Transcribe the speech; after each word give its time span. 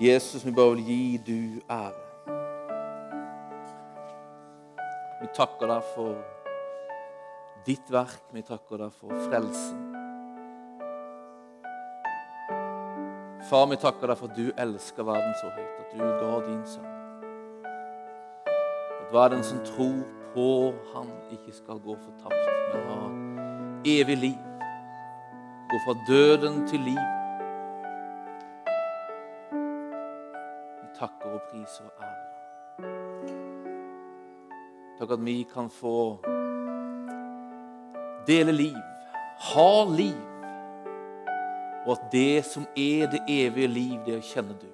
Jesus, 0.00 0.46
vi 0.46 0.52
bare 0.52 0.74
vil 0.74 0.84
gi 0.84 1.18
du 1.26 1.60
ære. 1.72 2.02
Vi 5.22 5.28
takker 5.32 5.70
deg 5.70 5.86
for 5.94 6.18
ditt 7.64 7.88
verk. 7.88 8.26
Vi 8.36 8.42
takker 8.44 8.82
deg 8.84 8.92
for 8.92 9.14
frelsen. 9.24 9.80
Far, 13.48 13.64
vi 13.72 13.80
takker 13.80 14.12
deg 14.12 14.20
for 14.20 14.28
at 14.28 14.36
du 14.36 14.52
elsker 14.66 15.08
verden 15.08 15.34
så 15.40 15.54
høyt, 15.56 15.80
at 15.80 15.96
du 15.96 16.04
ga 16.04 16.36
din 16.44 16.62
sønn. 16.68 16.94
At 19.00 19.10
hver 19.16 19.32
den 19.32 19.44
som 19.48 19.64
tror 19.64 20.00
på 20.36 20.48
Han, 20.92 21.08
ikke 21.32 21.56
skal 21.56 21.80
gå 21.80 21.96
fortapt, 22.04 22.48
men 22.68 22.88
ha 22.92 23.02
evig 23.96 24.20
liv. 24.28 24.40
Gå 25.72 25.84
fra 25.86 26.00
døden 26.04 26.66
til 26.68 26.84
liv. 26.92 27.15
Og 31.36 31.44
priser 31.50 31.84
og 31.84 31.92
ære. 32.02 32.26
Takk 34.98 35.10
at 35.12 35.24
vi 35.24 35.36
kan 35.52 35.68
få 35.70 36.18
dele 38.26 38.52
liv, 38.52 38.80
ha 39.52 39.84
liv, 39.96 40.16
og 41.86 41.92
at 41.92 42.08
det 42.12 42.44
som 42.44 42.66
er 42.76 43.06
det 43.12 43.20
evige 43.28 43.66
liv, 43.68 44.00
det 44.06 44.14
er 44.16 44.18
å 44.18 44.30
kjenne 44.32 44.56
du. 44.58 44.70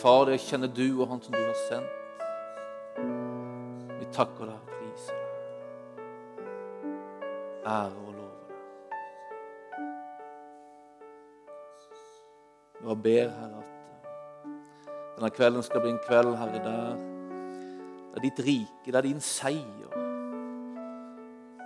Far, 0.00 0.24
det 0.24 0.32
er 0.34 0.40
å 0.40 0.46
kjenne 0.46 0.68
du 0.72 0.86
og 1.02 1.08
Han 1.10 1.20
som 1.22 1.34
du 1.34 1.42
har 1.42 1.58
sendt. 1.68 1.92
Vi 3.98 4.06
takker 4.14 4.44
deg 4.48 4.56
og 4.56 4.68
priser 4.78 5.14
deg. 5.18 5.30
Ære 7.64 7.96
og 8.00 8.12
lover 8.14 8.40
deg. 8.48 8.58
Bare 12.84 12.98
ber, 13.06 13.28
Herre, 13.38 13.53
denne 15.16 15.30
kvelden 15.34 15.62
skal 15.62 15.82
bli 15.84 15.94
en 15.94 16.02
kveld, 16.06 16.36
Herre, 16.38 16.62
der 16.64 17.12
det 18.14 18.20
er 18.20 18.26
ditt 18.28 18.40
rike, 18.46 18.90
det 18.92 18.94
er 18.94 19.06
din 19.08 19.22
seier 19.22 19.90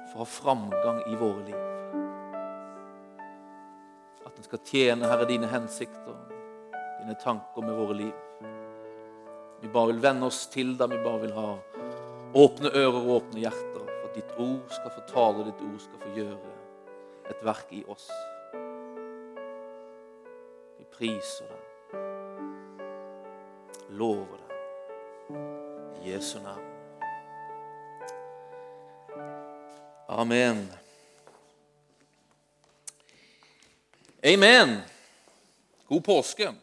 for 0.08 0.16
å 0.16 0.22
ha 0.22 0.28
framgang 0.32 1.02
i 1.04 1.16
våre 1.20 1.42
liv. 1.44 1.64
At 4.24 4.32
den 4.32 4.46
skal 4.46 4.62
tjene, 4.64 5.10
Herre, 5.10 5.26
dine 5.28 5.50
hensikter, 5.52 6.16
dine 7.02 7.18
tanker 7.20 7.66
med 7.66 7.76
våre 7.76 7.98
liv. 7.98 8.16
Vi 9.60 9.68
bare 9.68 9.92
vil 9.92 10.00
venne 10.00 10.24
oss 10.30 10.46
til 10.48 10.72
deg, 10.78 10.88
vi 10.94 11.04
bare 11.04 11.20
vil 11.26 11.36
ha 11.36 11.50
åpne 12.38 12.72
ører 12.72 13.00
og 13.02 13.14
åpne 13.18 13.42
hjerter. 13.42 13.84
For 13.84 14.08
at 14.08 14.16
ditt 14.16 14.32
ord 14.40 14.72
skal 14.72 14.94
få 14.96 15.04
tale, 15.12 15.46
ditt 15.50 15.64
ord 15.68 15.80
skal 15.84 16.00
få 16.06 16.16
gjøre 16.16 16.54
et 17.28 17.40
verk 17.44 17.68
i 17.76 17.84
oss. 17.92 18.08
Vi 20.78 20.84
priser 20.96 21.52
deg, 21.52 21.57
lover 23.90 24.40
deg, 24.42 25.38
i 26.02 26.10
Jesu 26.10 26.38
navn. 26.42 26.64
Amen. 30.08 30.72
Amen. 34.22 34.80
God 35.88 36.04
påske. 36.04 36.54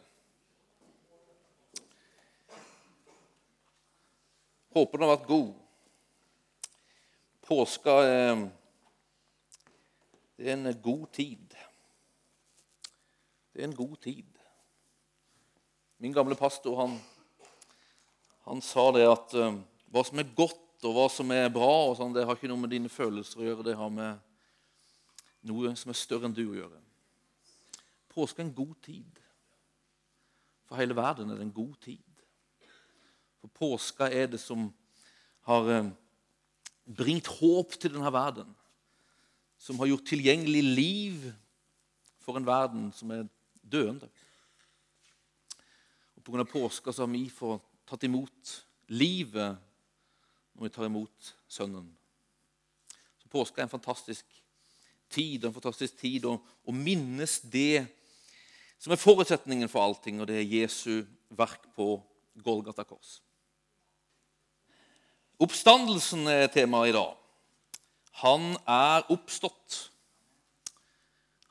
Håper 4.74 4.98
den 4.98 5.08
har 5.08 5.16
vært 5.16 5.28
god. 5.30 5.52
Påska 7.46 7.94
er, 8.04 8.46
det 10.36 10.50
er 10.50 10.58
en 10.58 10.80
god 10.82 11.06
tid. 11.16 11.54
Det 13.54 13.62
er 13.62 13.70
en 13.70 13.78
god 13.78 13.96
tid. 14.04 14.26
Min 15.98 16.12
gamle 16.12 16.36
pastor 16.36 16.76
han, 16.82 16.98
han 18.46 18.62
sa 18.62 18.90
det 18.94 19.06
at 19.10 19.34
uh, 19.34 19.58
hva 19.90 20.02
som 20.06 20.20
er 20.22 20.34
godt 20.38 20.86
og 20.86 20.94
hva 20.94 21.06
som 21.10 21.30
er 21.34 21.48
bra, 21.50 21.72
og 21.88 21.96
sånn, 21.98 22.14
det 22.14 22.26
har 22.26 22.36
ikke 22.36 22.50
noe 22.50 22.62
med 22.62 22.70
dine 22.70 22.90
følelser 22.92 23.40
å 23.40 23.46
gjøre. 23.46 23.66
Det 23.66 23.76
har 23.78 23.90
med 23.90 24.20
noe 25.48 25.72
som 25.78 25.90
er 25.90 25.98
større 25.98 26.28
enn 26.28 26.36
du 26.36 26.44
å 26.44 26.58
gjøre. 26.58 26.82
Påske 28.12 28.42
er 28.42 28.46
en 28.46 28.56
god 28.56 28.76
tid. 28.84 29.22
For 30.66 30.78
hele 30.78 30.96
verden 30.98 31.30
er 31.30 31.38
det 31.38 31.46
en 31.46 31.56
god 31.56 31.74
tid. 31.82 32.22
For 33.42 33.50
påska 33.58 34.10
er 34.10 34.30
det 34.30 34.40
som 34.42 34.68
har 35.46 35.70
uh, 35.70 35.90
bringt 36.86 37.30
håp 37.40 37.74
til 37.80 37.96
denne 37.96 38.12
verden. 38.14 38.54
Som 39.58 39.80
har 39.80 39.90
gjort 39.90 40.06
tilgjengelig 40.06 40.62
liv 40.62 41.26
for 42.22 42.38
en 42.38 42.46
verden 42.46 42.90
som 42.94 43.10
er 43.14 43.26
døende. 43.62 44.08
Og 46.16 46.22
Pga. 46.26 46.44
påska 46.44 46.92
så 46.92 47.06
har 47.06 47.10
vi 47.10 47.28
fått 47.30 47.65
tatt 47.86 48.06
imot 48.06 48.54
livet 48.92 49.56
når 50.56 50.66
vi 50.66 50.72
tar 50.74 50.88
imot 50.88 51.34
Sønnen. 51.48 51.88
Så 53.22 53.28
Påska 53.32 53.60
er 53.60 53.66
en 53.66 53.72
fantastisk 53.72 54.26
tid, 55.10 55.44
en 55.44 55.54
fantastisk 55.54 55.98
tid 56.00 56.26
å 56.26 56.38
minnes 56.72 57.38
det 57.46 57.86
som 58.78 58.92
er 58.92 59.00
forutsetningen 59.00 59.70
for 59.72 59.84
allting, 59.84 60.20
og 60.20 60.28
det 60.28 60.40
er 60.40 60.50
Jesu 60.60 61.06
verk 61.36 61.64
på 61.76 61.96
Golgata 62.44 62.84
kors. 62.84 63.20
Oppstandelsen 65.42 66.28
er 66.32 66.48
temaet 66.52 66.92
i 66.92 66.96
dag. 66.96 67.16
Han 68.22 68.54
er 68.64 69.04
oppstått. 69.12 69.90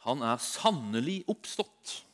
Han 0.06 0.24
er 0.26 0.42
sannelig 0.42 1.20
oppstått. 1.30 2.05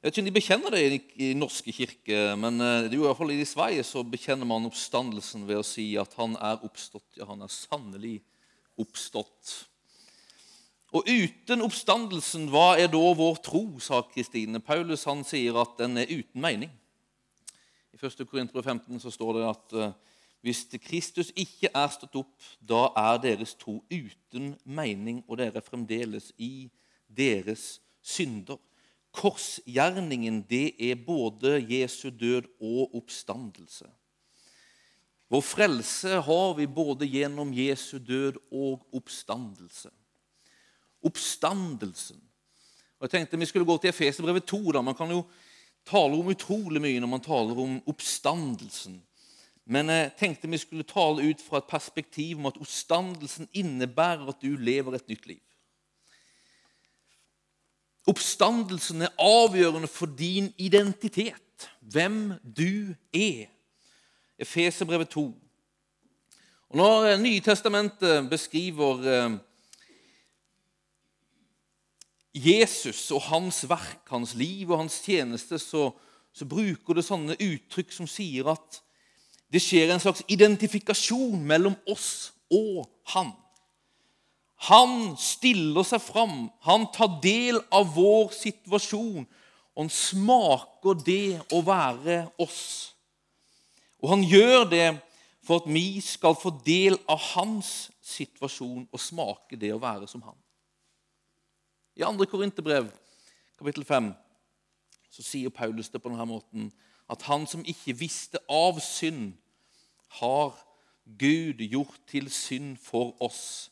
Jeg 0.00 0.08
vet 0.08 0.14
ikke 0.14 0.22
om 0.22 0.28
de 0.30 0.32
bekjenner 0.32 0.72
det 0.72 1.00
i 1.20 1.26
norske 1.36 1.72
kirke, 1.76 2.20
men 2.40 2.54
eh, 2.64 2.86
det 2.86 2.94
er 2.94 2.94
jo 2.96 3.02
i 3.02 3.08
hvert 3.10 3.18
fall 3.18 3.32
i 3.34 3.44
Sverige 3.44 3.82
så 3.84 4.00
bekjenner 4.00 4.48
man 4.48 4.64
oppstandelsen 4.64 5.42
ved 5.44 5.58
å 5.60 5.64
si 5.66 5.90
at 6.00 6.14
han 6.16 6.38
er 6.40 6.62
oppstått. 6.64 7.18
Ja, 7.18 7.26
han 7.28 7.44
er 7.44 7.52
sannelig 7.52 8.14
oppstått. 8.80 9.50
Og 10.96 11.04
uten 11.04 11.60
oppstandelsen, 11.66 12.46
hva 12.48 12.78
er 12.80 12.88
da 12.88 13.02
vår 13.18 13.42
tro, 13.44 13.60
sa 13.76 14.00
Kristine. 14.08 14.62
Paulus 14.64 15.04
han 15.04 15.20
sier 15.20 15.60
at 15.60 15.76
den 15.82 16.00
er 16.00 16.08
uten 16.08 16.40
mening. 16.48 16.72
I 17.92 18.00
1. 18.00 18.24
Korinter 18.24 18.64
15 18.64 19.04
så 19.04 19.12
står 19.12 19.36
det 19.36 19.44
at 19.50 19.76
uh, 19.76 20.16
hvis 20.40 20.64
Kristus 20.80 21.28
ikke 21.36 21.68
er 21.76 21.92
stått 21.92 22.16
opp, 22.22 22.48
da 22.56 22.86
er 22.96 23.20
deres 23.20 23.52
tro 23.60 23.82
uten 23.92 24.54
mening, 24.64 25.20
og 25.28 25.42
dere 25.44 25.60
er 25.60 25.68
fremdeles 25.68 26.32
i 26.40 26.70
deres 27.04 27.82
synder. 28.00 28.56
Korsgjerningen 29.12 30.44
det 30.50 30.74
er 30.78 31.00
både 31.06 31.58
Jesu 31.66 32.10
død 32.10 32.46
og 32.60 32.94
oppstandelse. 32.94 33.88
Vår 35.30 35.40
frelse 35.46 36.20
har 36.26 36.54
vi 36.58 36.66
både 36.66 37.06
gjennom 37.06 37.52
Jesu 37.54 37.98
død 37.98 38.38
og 38.50 38.86
oppstandelse. 38.92 39.90
Oppstandelsen. 41.06 42.18
Og 42.98 43.06
jeg 43.06 43.10
tenkte 43.10 43.38
Vi 43.38 43.46
skulle 43.46 43.66
gå 43.66 43.76
til 43.78 43.88
Efeserbrevet 43.88 44.44
2. 44.44 44.72
Da. 44.72 44.80
Man 44.82 44.94
kan 44.94 45.10
jo 45.10 45.22
tale 45.86 46.18
om 46.18 46.28
utrolig 46.28 46.82
mye 46.82 47.00
når 47.00 47.08
man 47.08 47.22
taler 47.24 47.58
om 47.58 47.78
oppstandelsen. 47.86 49.00
Men 49.64 49.88
jeg 49.88 50.10
tenkte 50.18 50.50
vi 50.50 50.58
skulle 50.58 50.84
tale 50.84 51.30
ut 51.30 51.40
fra 51.40 51.60
et 51.60 51.70
perspektiv 51.70 52.38
om 52.38 52.50
at 52.50 52.58
oppstandelsen 52.58 53.48
innebærer 53.54 54.28
at 54.28 54.42
du 54.42 54.56
lever 54.56 54.94
et 54.98 55.08
nytt 55.08 55.26
liv. 55.26 55.42
Oppstandelsen 58.08 59.02
er 59.04 59.14
avgjørende 59.20 59.88
for 59.88 60.06
din 60.06 60.52
identitet, 60.58 61.68
hvem 61.80 62.32
du 62.44 62.94
er. 63.12 63.50
Efeserbrevet 64.38 65.08
2. 65.08 65.26
Og 66.70 66.76
Når 66.76 67.16
Nytestamentet 67.16 68.30
beskriver 68.30 69.06
eh, 69.10 69.38
Jesus 72.34 73.10
og 73.10 73.22
hans 73.22 73.68
verk, 73.68 74.06
hans 74.08 74.34
liv 74.34 74.70
og 74.70 74.78
hans 74.78 75.00
tjeneste, 75.02 75.58
så, 75.58 75.90
så 76.32 76.46
bruker 76.46 76.94
det 76.94 77.04
sånne 77.04 77.36
uttrykk 77.36 77.92
som 77.92 78.06
sier 78.06 78.48
at 78.54 78.80
det 79.50 79.62
skjer 79.62 79.90
en 79.90 80.02
slags 80.02 80.22
identifikasjon 80.30 81.42
mellom 81.42 81.74
oss 81.90 82.30
og 82.54 82.86
han. 83.12 83.32
Han 84.68 85.14
stiller 85.16 85.86
seg 85.88 86.02
fram. 86.04 86.50
Han 86.66 86.86
tar 86.92 87.20
del 87.24 87.62
av 87.72 87.94
vår 87.96 88.32
situasjon. 88.36 89.24
Og 89.24 89.84
han 89.86 89.92
smaker 89.92 90.98
det 91.06 91.40
å 91.54 91.62
være 91.64 92.26
oss. 92.42 92.92
Og 94.02 94.12
han 94.12 94.24
gjør 94.24 94.66
det 94.68 94.88
for 95.46 95.62
at 95.62 95.70
vi 95.72 96.00
skal 96.04 96.36
få 96.36 96.52
del 96.64 96.98
av 97.08 97.20
hans 97.32 97.88
situasjon 98.04 98.84
og 98.90 99.00
smake 99.00 99.56
det 99.60 99.72
å 99.72 99.80
være 99.80 100.08
som 100.10 100.22
han. 100.26 100.36
I 101.96 102.04
2. 102.04 102.26
Korinterbrev, 102.30 102.88
kapittel 103.58 103.84
5, 103.84 104.12
så 105.10 105.24
sier 105.24 105.52
Paulus 105.52 105.90
det 105.92 106.00
på 106.00 106.12
denne 106.12 106.28
måten 106.28 106.70
at 107.10 107.24
han 107.26 107.46
som 107.50 107.64
ikke 107.66 107.96
visste 107.98 108.40
av 108.48 108.78
synd, 108.84 109.34
har 110.20 110.54
Gud 111.04 111.60
gjort 111.62 112.00
til 112.10 112.26
synd 112.34 112.76
for 112.82 113.14
oss 113.22 113.70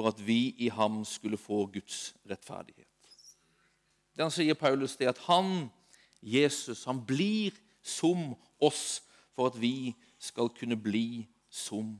for 0.00 0.08
at 0.08 0.26
vi 0.26 0.54
i 0.58 0.68
ham 0.68 1.04
skulle 1.04 1.36
få 1.36 1.66
Guds 1.66 2.14
rettferdighet. 2.30 2.86
Den 4.16 4.30
sier 4.32 4.56
Paulus 4.56 4.94
det 4.96 5.10
at 5.10 5.18
han, 5.26 5.68
Jesus, 6.22 6.86
han 6.88 7.02
blir 7.04 7.52
som 7.84 8.30
oss 8.60 9.02
for 9.36 9.50
at 9.50 9.58
vi 9.60 9.92
skal 10.16 10.48
kunne 10.56 10.78
bli 10.80 11.28
som 11.52 11.98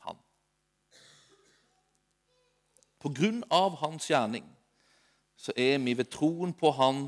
han. 0.00 0.16
På 2.96 3.12
grunn 3.12 3.44
av 3.52 3.76
hans 3.82 4.08
gjerning 4.08 4.48
så 5.36 5.52
er 5.52 5.76
vi 5.84 5.92
ved 5.98 6.08
troen 6.08 6.56
på 6.56 6.72
han 6.72 7.04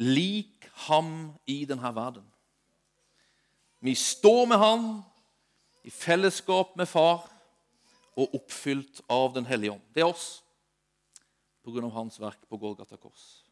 lik 0.00 0.64
ham 0.88 1.34
i 1.44 1.66
denne 1.68 1.92
verden. 1.92 2.24
Vi 3.84 3.92
står 3.94 4.48
med 4.48 4.64
han 4.64 4.88
i 5.84 5.92
fellesskap 5.92 6.72
med 6.76 6.88
far 6.88 7.33
og 8.16 8.34
oppfylt 8.38 9.00
av 9.10 9.34
Den 9.34 9.46
hellige 9.46 9.72
ånd. 9.72 9.82
Det 9.94 10.02
er 10.02 10.10
oss 10.10 10.42
av 11.64 11.90
hans 11.94 12.20
verk 12.20 12.42
på 12.48 12.58
Golgata 12.60 12.96
kors. 12.96 13.44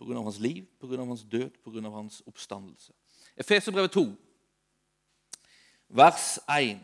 Av 0.00 0.10
hans 0.14 0.38
liv, 0.38 0.66
av 0.82 0.96
hans 0.98 1.22
død, 1.22 1.50
av 1.84 1.92
hans 1.92 2.22
oppstandelse. 2.26 2.92
Efeserbrevet 3.36 3.92
2, 3.92 4.04
vers 5.88 6.38
1. 6.48 6.78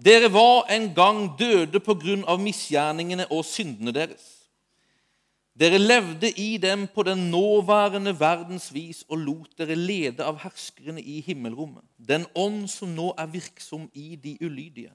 Dere 0.00 0.30
var 0.32 0.70
en 0.72 0.94
gang 0.94 1.26
døde 1.36 1.80
på 1.80 1.94
grunn 1.94 2.24
av 2.24 2.40
misgjerningene 2.40 3.26
og 3.28 3.44
syndene 3.44 3.92
deres. 3.92 4.40
Dere 5.60 5.76
levde 5.76 6.30
i 6.40 6.56
dem 6.56 6.86
på 6.88 7.02
den 7.04 7.26
nåværende 7.28 8.14
verdens 8.16 8.70
vis 8.72 9.02
og 9.08 9.18
lot 9.20 9.58
dere 9.58 9.76
lede 9.76 10.24
av 10.24 10.38
herskerne 10.40 11.02
i 11.02 11.18
himmelrommet, 11.20 11.84
den 11.98 12.24
ånd 12.32 12.64
som 12.72 12.94
nå 12.96 13.10
er 13.18 13.28
virksom 13.28 13.90
i 13.92 14.14
de 14.16 14.38
ulydige. 14.40 14.94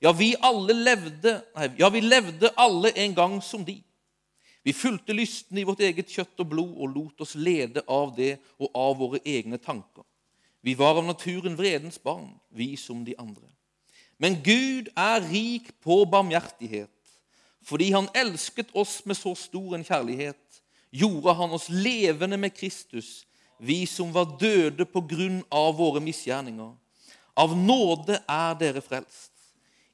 Ja, 0.00 0.12
vi 0.12 0.34
alle 0.44 0.74
levde, 0.76 1.38
nei, 1.56 1.70
ja, 1.78 1.88
vi 1.90 2.02
levde 2.04 2.52
alle 2.56 2.92
en 3.00 3.14
gang 3.16 3.36
som 3.42 3.64
de. 3.64 3.78
Vi 4.66 4.74
fulgte 4.74 5.14
lysten 5.14 5.58
i 5.58 5.64
vårt 5.64 5.80
eget 5.80 6.10
kjøtt 6.10 6.42
og 6.42 6.50
blod 6.50 6.72
og 6.74 6.90
lot 6.90 7.22
oss 7.22 7.36
lede 7.38 7.84
av 7.86 8.16
det 8.16 8.34
og 8.58 8.72
av 8.74 8.96
våre 8.98 9.20
egne 9.24 9.60
tanker. 9.62 10.02
Vi 10.60 10.74
var 10.74 10.98
av 10.98 11.06
naturen 11.06 11.54
vredens 11.56 12.00
barn, 12.02 12.32
vi 12.50 12.74
som 12.76 13.04
de 13.06 13.14
andre. 13.18 13.46
Men 14.18 14.40
Gud 14.42 14.90
er 14.98 15.22
rik 15.28 15.70
på 15.84 16.00
barmhjertighet. 16.10 16.90
Fordi 17.62 17.92
Han 17.92 18.08
elsket 18.14 18.74
oss 18.74 19.04
med 19.04 19.16
så 19.16 19.34
stor 19.34 19.76
en 19.76 19.84
kjærlighet, 19.84 20.60
gjorde 20.90 21.34
Han 21.34 21.54
oss 21.54 21.68
levende 21.68 22.36
med 22.36 22.54
Kristus, 22.54 23.26
vi 23.58 23.86
som 23.86 24.12
var 24.12 24.36
døde 24.40 24.84
på 24.84 25.00
grunn 25.00 25.44
av 25.50 25.76
våre 25.78 26.02
misgjerninger. 26.02 26.74
Av 27.36 27.56
nåde 27.56 28.18
er 28.26 28.58
dere 28.58 28.82
frelst. 28.82 29.35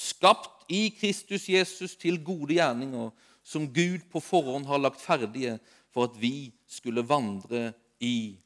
skapt 0.00 0.64
i 0.72 0.88
Kristus 0.96 1.48
Jesus 1.50 1.96
til 2.00 2.20
gode 2.24 2.54
gjerninger, 2.56 3.10
som 3.44 3.66
Gud 3.72 4.06
på 4.12 4.22
forhånd 4.22 4.68
har 4.68 4.80
lagt 4.80 5.00
ferdige 5.02 5.58
for 5.90 6.08
at 6.08 6.16
vi 6.20 6.52
skulle 6.70 7.04
vandre 7.06 7.72
i 8.00 8.38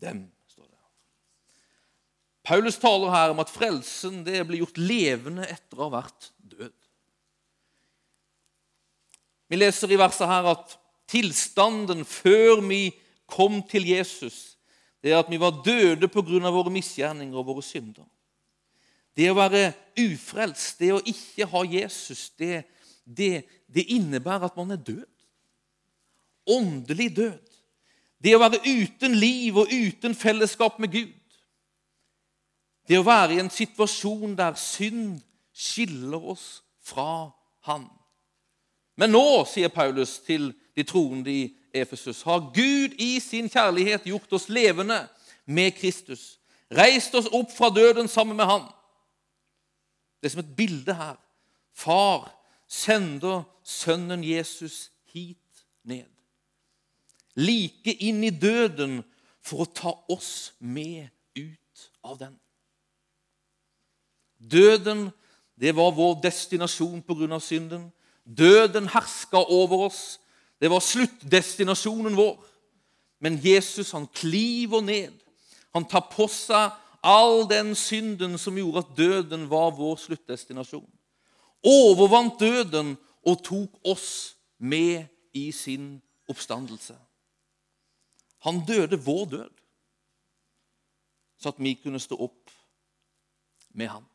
dem. 0.00 0.24
står 0.48 0.68
det. 0.68 0.78
Paulus 2.44 2.78
taler 2.78 3.10
her 3.10 3.34
om 3.34 3.42
at 3.42 3.50
frelsen 3.50 4.22
det 4.26 4.44
blir 4.46 4.62
gjort 4.62 4.80
levende 4.80 5.48
etter 5.50 5.80
å 5.80 5.88
ha 5.88 5.98
vært 5.98 6.30
død. 6.38 6.72
Vi 9.52 9.58
leser 9.58 9.92
i 9.92 10.00
verset 10.00 10.30
her 10.30 10.48
at 10.54 10.78
tilstanden 11.12 12.06
før 12.08 12.62
vi 12.64 12.86
kom 13.28 13.60
til 13.68 13.84
Jesus, 13.88 14.56
det 15.02 15.12
er 15.12 15.20
at 15.20 15.30
vi 15.30 15.40
var 15.40 15.60
døde 15.64 16.08
pga. 16.08 16.50
våre 16.50 16.70
misgjerninger 16.70 17.36
og 17.36 17.46
våre 17.46 17.62
synder. 17.62 18.06
Det 19.16 19.28
å 19.30 19.36
være 19.36 19.72
ufrelst, 20.00 20.78
det 20.80 20.92
å 20.94 21.02
ikke 21.04 21.46
ha 21.52 21.64
Jesus, 21.68 22.30
det, 22.40 22.62
det, 23.04 23.44
det 23.68 23.84
innebærer 23.92 24.48
at 24.48 24.56
man 24.56 24.72
er 24.72 24.80
død. 24.80 25.08
Åndelig 26.52 27.10
død. 27.16 27.52
Det 28.22 28.34
å 28.36 28.40
være 28.42 28.62
uten 28.64 29.14
liv 29.18 29.58
og 29.58 29.72
uten 29.72 30.14
fellesskap 30.14 30.78
med 30.82 30.94
Gud. 30.94 31.18
Det 32.88 32.98
å 32.98 33.06
være 33.06 33.36
i 33.36 33.42
en 33.42 33.50
situasjon 33.52 34.36
der 34.38 34.56
synd 34.58 35.20
skiller 35.52 36.32
oss 36.32 36.62
fra 36.82 37.30
Han. 37.68 37.86
Men 38.98 39.12
nå, 39.14 39.44
sier 39.48 39.70
Paulus 39.72 40.18
til 40.26 40.50
de 40.76 40.84
troende 40.86 41.30
i 41.30 41.42
Efesus, 41.74 42.22
har 42.26 42.50
Gud 42.54 42.96
i 43.00 43.16
sin 43.22 43.48
kjærlighet 43.50 44.06
gjort 44.08 44.34
oss 44.36 44.48
levende 44.52 44.98
med 45.46 45.76
Kristus. 45.78 46.38
Reist 46.72 47.14
oss 47.14 47.30
opp 47.32 47.52
fra 47.54 47.70
døden 47.72 48.08
sammen 48.08 48.36
med 48.36 48.50
Han. 48.50 48.66
Det 50.22 50.28
er 50.28 50.30
som 50.36 50.40
et 50.44 50.56
bilde 50.56 50.94
her. 50.94 51.16
Far 51.74 52.30
sender 52.68 53.42
sønnen 53.64 54.22
Jesus 54.24 54.92
hit 55.12 55.64
ned. 55.84 56.06
Like 57.34 57.94
inn 57.94 58.22
i 58.24 58.30
døden 58.30 59.00
for 59.42 59.64
å 59.64 59.72
ta 59.74 59.92
oss 60.12 60.52
med 60.60 61.08
ut 61.34 61.88
av 62.06 62.20
den. 62.20 62.36
Døden, 64.38 65.08
det 65.58 65.74
var 65.74 65.90
vår 65.96 66.20
destinasjon 66.22 67.02
pga. 67.02 67.40
synden. 67.40 67.90
Døden 68.24 68.88
herska 68.88 69.42
over 69.48 69.88
oss. 69.88 70.20
Det 70.60 70.70
var 70.70 70.80
sluttdestinasjonen 70.80 72.16
vår. 72.16 72.38
Men 73.18 73.40
Jesus 73.42 73.90
han 73.90 74.06
kliver 74.06 74.80
ned. 74.80 75.12
Han 75.74 75.84
tar 75.84 76.06
på 76.12 76.28
seg 76.28 76.70
all 77.02 77.48
den 77.50 77.74
synden 77.74 78.38
som 78.38 78.56
gjorde 78.56 78.84
at 78.84 78.96
døden 78.96 79.48
var 79.50 79.74
vår 79.74 79.98
sluttdestinasjon. 79.98 80.88
Overvant 81.62 82.40
døden 82.40 82.94
og 83.26 83.42
tok 83.44 83.78
oss 83.86 84.36
med 84.58 85.06
i 85.34 85.50
sin 85.52 85.96
oppstandelse. 86.30 86.96
Han 88.46 88.62
døde 88.66 88.98
vår 89.02 89.24
død, 89.30 89.50
så 91.38 91.50
at 91.50 91.58
vi 91.58 91.74
kunne 91.74 92.00
stå 92.02 92.18
opp 92.18 92.50
med 93.74 93.90
ham. 93.90 94.06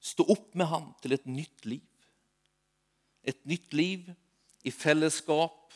Stå 0.00 0.24
opp 0.32 0.54
med 0.54 0.68
ham 0.70 0.92
til 1.02 1.16
et 1.16 1.26
nytt 1.26 1.66
liv. 1.66 1.84
Et 3.26 3.38
nytt 3.48 3.72
liv 3.74 4.06
i 4.64 4.70
fellesskap 4.70 5.74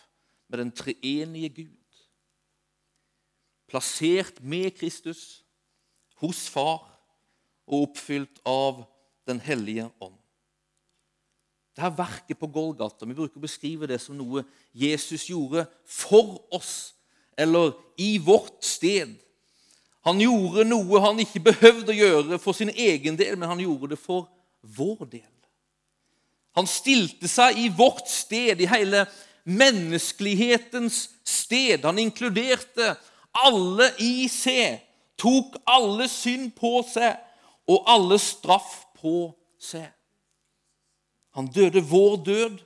med 0.48 0.58
den 0.62 0.72
treenige 0.72 1.48
Gud 1.48 1.79
plassert 3.70 4.40
med 4.42 4.74
Kristus 4.76 5.42
hos 6.20 6.46
Far 6.50 6.82
og 7.70 7.90
oppfylt 7.90 8.42
av 8.48 8.84
Den 9.28 9.38
hellige 9.44 9.84
ånd. 10.02 10.16
Dette 11.76 11.90
verket 11.94 12.38
på 12.40 12.48
Golgata 12.50 13.06
vi 13.06 13.14
bruker 13.14 13.38
å 13.38 13.44
beskrive 13.44 13.86
det 13.86 14.00
som 14.02 14.16
noe 14.18 14.42
Jesus 14.74 15.28
gjorde 15.30 15.66
for 15.86 16.40
oss, 16.56 16.96
eller 17.38 17.76
i 18.00 18.16
vårt 18.18 18.64
sted. 18.66 19.12
Han 20.04 20.20
gjorde 20.20 20.64
noe 20.66 21.02
han 21.04 21.20
ikke 21.22 21.44
behøvde 21.50 21.92
å 21.92 22.00
gjøre 22.00 22.40
for 22.42 22.56
sin 22.56 22.72
egen 22.74 23.16
del, 23.20 23.36
men 23.38 23.52
han 23.52 23.62
gjorde 23.62 23.92
det 23.94 24.00
for 24.00 24.26
vår 24.60 25.04
del. 25.12 25.28
Han 26.58 26.66
stilte 26.66 27.30
seg 27.30 27.60
i 27.60 27.68
vårt 27.70 28.08
sted, 28.10 28.60
i 28.60 28.68
hele 28.68 29.04
menneskelighetens 29.46 31.04
sted. 31.24 31.84
Han 31.86 32.00
inkluderte 32.02 32.96
alle 33.36 33.90
i 34.02 34.28
seg, 34.30 34.80
tok 35.20 35.58
alle 35.68 36.08
synd 36.10 36.52
på 36.56 36.80
seg 36.88 37.18
og 37.70 37.86
alle 37.90 38.18
straff 38.22 38.80
på 38.98 39.30
seg. 39.60 39.86
Han 41.36 41.50
døde 41.52 41.82
vår 41.86 42.16
død, 42.26 42.58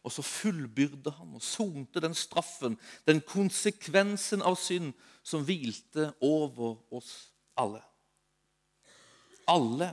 og 0.00 0.12
så 0.12 0.24
fullbyrde 0.24 1.12
han 1.12 1.36
og 1.36 1.44
sonte 1.44 2.00
den 2.00 2.14
straffen, 2.16 2.78
den 3.04 3.20
konsekvensen 3.20 4.40
av 4.44 4.56
synd 4.56 4.94
som 5.22 5.44
hvilte 5.44 6.10
over 6.24 6.78
oss 6.96 7.12
alle. 7.60 7.82
Alle 9.50 9.90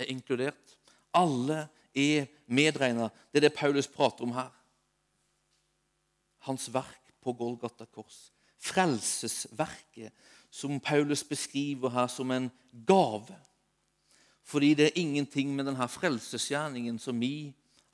er 0.00 0.08
inkludert. 0.08 0.76
Alle 1.12 1.66
er 1.92 2.30
medregna. 2.48 3.10
Det 3.28 3.42
er 3.42 3.48
det 3.48 3.58
Paulus 3.58 3.90
prater 3.92 4.24
om 4.24 4.32
her. 4.32 4.48
Hans 6.48 6.70
verk 6.72 7.12
på 7.22 7.34
Golgata 7.36 7.84
kors 7.84 8.30
frelsesverket 8.62 10.12
som 10.52 10.80
Paulus 10.80 11.24
beskriver 11.24 11.90
her 11.90 12.06
som 12.06 12.30
en 12.30 12.50
gave. 12.86 13.36
Fordi 14.44 14.74
det 14.74 14.86
er 14.86 15.00
ingenting 15.00 15.54
med 15.56 15.66
denne 15.66 15.88
frelsesgjerningen 15.88 16.98
som 16.98 17.20
vi 17.20 17.52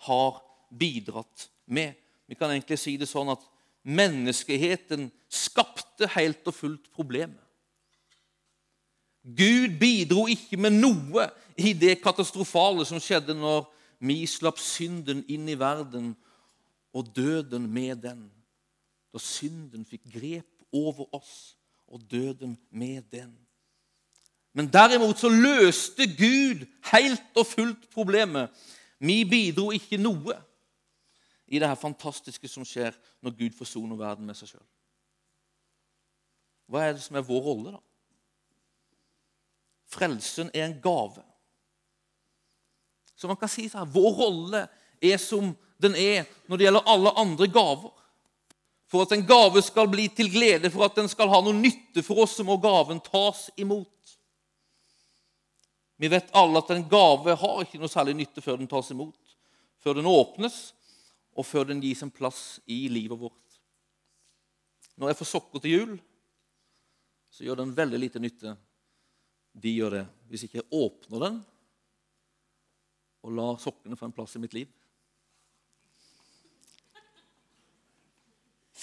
har 0.08 0.40
bidratt 0.78 1.48
med. 1.66 1.94
Vi 2.26 2.34
kan 2.34 2.50
egentlig 2.50 2.78
si 2.80 2.96
det 3.00 3.08
sånn 3.08 3.30
at 3.32 3.44
menneskeheten 3.88 5.08
skapte 5.32 6.08
helt 6.16 6.44
og 6.48 6.56
fullt 6.56 6.90
problemet. 6.92 7.40
Gud 9.22 9.76
bidro 9.80 10.26
ikke 10.30 10.56
med 10.60 10.78
noe 10.78 11.28
i 11.58 11.74
det 11.76 11.98
katastrofale 12.00 12.84
som 12.88 13.00
skjedde 13.02 13.36
når 13.36 13.66
vi 14.04 14.22
slapp 14.30 14.60
synden 14.62 15.24
inn 15.28 15.48
i 15.50 15.58
verden 15.58 16.14
og 16.96 17.10
døden 17.16 17.66
med 17.70 18.00
den. 18.04 18.22
Da 19.12 19.20
synden 19.20 19.84
fikk 19.88 20.06
grep 20.12 20.57
over 20.72 21.08
oss 21.14 21.56
og 21.88 22.02
døden 22.10 22.58
med 22.70 23.02
den. 23.12 23.32
Men 24.52 24.72
derimot 24.72 25.18
så 25.20 25.28
løste 25.28 26.06
Gud 26.18 26.66
helt 26.92 27.36
og 27.36 27.46
fullt 27.46 27.90
problemet. 27.94 28.50
Vi 28.98 29.22
bidro 29.24 29.70
ikke 29.70 30.00
noe 30.00 30.34
i 31.46 31.60
det 31.60 31.68
her 31.68 31.78
fantastiske 31.78 32.48
som 32.50 32.66
skjer 32.66 32.96
når 33.22 33.36
Gud 33.38 33.54
forsoner 33.56 33.96
verden 33.96 34.26
med 34.26 34.36
seg 34.36 34.52
sjøl. 34.52 34.66
Hva 36.68 36.84
er 36.84 36.96
det 36.96 37.04
som 37.04 37.16
er 37.16 37.24
vår 37.24 37.44
rolle, 37.46 37.76
da? 37.78 37.84
Frelsen 39.88 40.50
er 40.52 40.66
en 40.66 40.76
gave. 40.84 41.22
Så 43.16 43.30
man 43.30 43.38
kan 43.40 43.50
si 43.50 43.64
sånn, 43.70 43.88
Vår 43.88 44.10
rolle 44.18 44.66
er 45.00 45.16
som 45.22 45.54
den 45.80 45.96
er 45.96 46.26
når 46.46 46.58
det 46.58 46.66
gjelder 46.66 46.90
alle 46.92 47.14
andre 47.18 47.48
gaver. 47.50 47.94
For 48.88 49.04
at 49.04 49.12
en 49.12 49.26
gave 49.28 49.60
skal 49.62 49.90
bli 49.92 50.06
til 50.16 50.30
glede, 50.32 50.70
for 50.72 50.86
at 50.86 50.96
den 50.96 51.10
skal 51.12 51.28
ha 51.28 51.42
noe 51.44 51.56
nytte 51.56 52.02
for 52.04 52.24
oss, 52.24 52.38
så 52.38 52.46
må 52.46 52.56
gaven 52.62 53.02
tas 53.04 53.48
imot. 53.60 54.14
Vi 55.98 56.08
vet 56.08 56.30
alle 56.38 56.62
at 56.62 56.70
en 56.72 56.86
gave 56.88 57.34
har 57.40 57.64
ikke 57.64 57.80
noe 57.82 57.92
særlig 57.92 58.16
nytte 58.16 58.44
før 58.44 58.60
den 58.60 58.70
tas 58.70 58.88
imot, 58.94 59.34
før 59.82 59.98
den 59.98 60.08
åpnes, 60.08 60.56
og 61.38 61.46
før 61.46 61.68
den 61.68 61.82
gis 61.84 62.00
en 62.02 62.14
plass 62.14 62.60
i 62.66 62.86
livet 62.90 63.18
vårt. 63.18 63.58
Når 64.98 65.12
jeg 65.12 65.18
får 65.20 65.30
sokker 65.34 65.62
til 65.62 65.74
jul, 65.74 65.92
så 67.30 67.44
gjør 67.44 67.60
den 67.60 67.76
veldig 67.76 68.00
lite 68.02 68.22
nytte 68.22 68.56
de 69.62 69.74
gjør 69.74 69.96
det 69.98 70.04
hvis 70.30 70.44
ikke 70.46 70.60
jeg 70.60 70.68
åpner 70.74 71.24
den 71.24 71.38
og 73.26 73.34
lar 73.34 73.62
sokkene 73.62 73.98
få 73.98 74.08
en 74.08 74.14
plass 74.14 74.36
i 74.38 74.42
mitt 74.42 74.54
liv. 74.54 74.68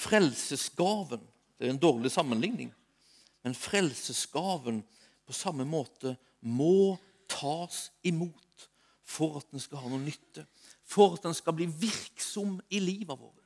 Frelsesgaven 0.05 1.23
det 1.55 1.67
er 1.67 1.71
en 1.73 1.81
dårlig 1.81 2.11
sammenligning, 2.11 2.71
men 3.43 3.55
frelsesgaven 3.55 4.81
på 5.25 5.33
samme 5.33 5.65
måte 5.65 6.15
må 6.41 6.97
tas 7.31 7.89
imot 8.03 8.67
for 9.05 9.39
at 9.39 9.47
den 9.53 9.61
skal 9.63 9.81
ha 9.83 9.89
noe 9.89 10.03
nytte, 10.03 10.43
for 10.85 11.15
at 11.15 11.25
den 11.25 11.35
skal 11.37 11.55
bli 11.57 11.67
virksom 11.69 12.57
i 12.69 12.81
livet 12.83 13.15
vårt. 13.15 13.41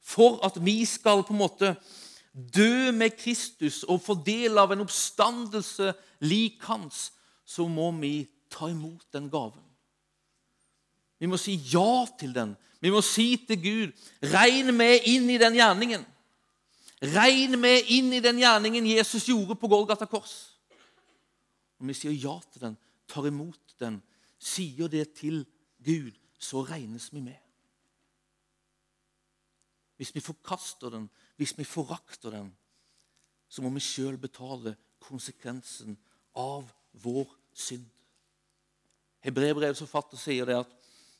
For 0.00 0.40
at 0.44 0.56
vi 0.64 0.80
skal 0.88 1.22
på 1.22 1.36
en 1.36 1.42
måte 1.42 1.74
dø 2.32 2.90
med 2.96 3.14
Kristus 3.20 3.82
og 3.84 4.02
få 4.02 4.16
del 4.26 4.58
av 4.58 4.72
en 4.72 4.82
oppstandelse 4.84 5.92
lik 6.26 6.64
hans, 6.66 7.10
så 7.44 7.66
må 7.68 7.90
vi 8.00 8.24
ta 8.50 8.70
imot 8.70 9.06
den 9.14 9.28
gaven. 9.30 9.64
Vi 11.20 11.28
må 11.28 11.36
si 11.38 11.58
ja 11.70 12.06
til 12.18 12.32
den. 12.34 12.54
Vi 12.80 12.92
må 12.92 13.02
si 13.04 13.34
til 13.48 13.60
Gud 13.60 14.06
regn 14.32 14.72
med 14.76 15.06
inn 15.08 15.28
i 15.30 15.38
den 15.40 15.56
gjerningen. 15.58 16.06
Regn 17.00 17.56
med 17.60 17.88
inn 17.92 18.12
i 18.12 18.22
den 18.24 18.40
gjerningen 18.40 18.88
Jesus 18.88 19.28
gjorde 19.28 19.56
på 19.56 19.68
Golgata 19.68 20.08
kors. 20.08 20.56
Når 21.80 21.92
vi 21.92 21.96
sier 21.96 22.16
ja 22.16 22.34
til 22.52 22.64
den, 22.66 22.76
tar 23.08 23.28
imot 23.28 23.76
den, 23.80 24.00
sier 24.40 24.88
det 24.92 25.06
til 25.16 25.42
Gud, 25.84 26.12
så 26.40 26.64
regnes 26.64 27.08
vi 27.12 27.22
med. 27.24 27.38
Hvis 30.00 30.14
vi 30.14 30.20
forkaster 30.24 30.92
den, 30.92 31.08
hvis 31.36 31.52
vi 31.58 31.64
forakter 31.64 32.32
den, 32.32 32.52
så 33.48 33.62
må 33.64 33.72
vi 33.74 33.82
sjøl 33.84 34.16
betale 34.20 34.76
konsekvensen 35.00 35.96
av 36.38 36.68
vår 37.02 37.28
synd. 37.52 37.84
Hebreerbrevets 39.24 39.82
forfatter 39.84 40.20
sier 40.20 40.48
det 40.48 40.56
at 40.62 40.72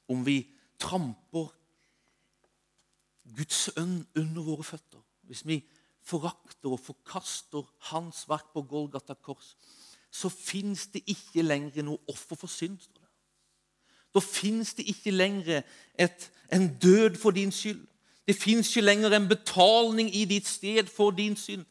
om 0.09 0.23
vi 0.25 0.39
tramper 0.81 1.51
Guds 3.37 3.69
ønn 3.79 4.03
under 4.19 4.43
våre 4.43 4.65
føtter, 4.67 5.03
hvis 5.29 5.45
vi 5.47 5.61
forakter 6.03 6.73
og 6.73 6.81
forkaster 6.81 7.67
Hans 7.93 8.25
verk 8.29 8.53
på 8.55 8.63
Golgata 8.67 9.15
kors, 9.15 9.55
så 10.11 10.29
fins 10.29 10.89
det 10.91 11.05
ikke 11.07 11.45
lenger 11.45 11.87
noe 11.87 12.03
offer 12.11 12.39
for 12.39 12.51
synd. 12.51 12.81
Da 14.15 14.23
fins 14.25 14.75
det 14.75 14.89
ikke 14.91 15.13
lenger 15.15 15.63
et, 15.95 16.31
en 16.53 16.67
død 16.83 17.21
for 17.21 17.31
din 17.31 17.53
skyld. 17.55 17.85
Det 18.27 18.35
fins 18.37 18.69
ikke 18.71 18.87
lenger 18.87 19.15
en 19.15 19.29
betaling 19.29 20.11
i 20.15 20.25
ditt 20.25 20.49
sted 20.49 20.91
for 20.91 21.15
din 21.15 21.37
synd. 21.37 21.67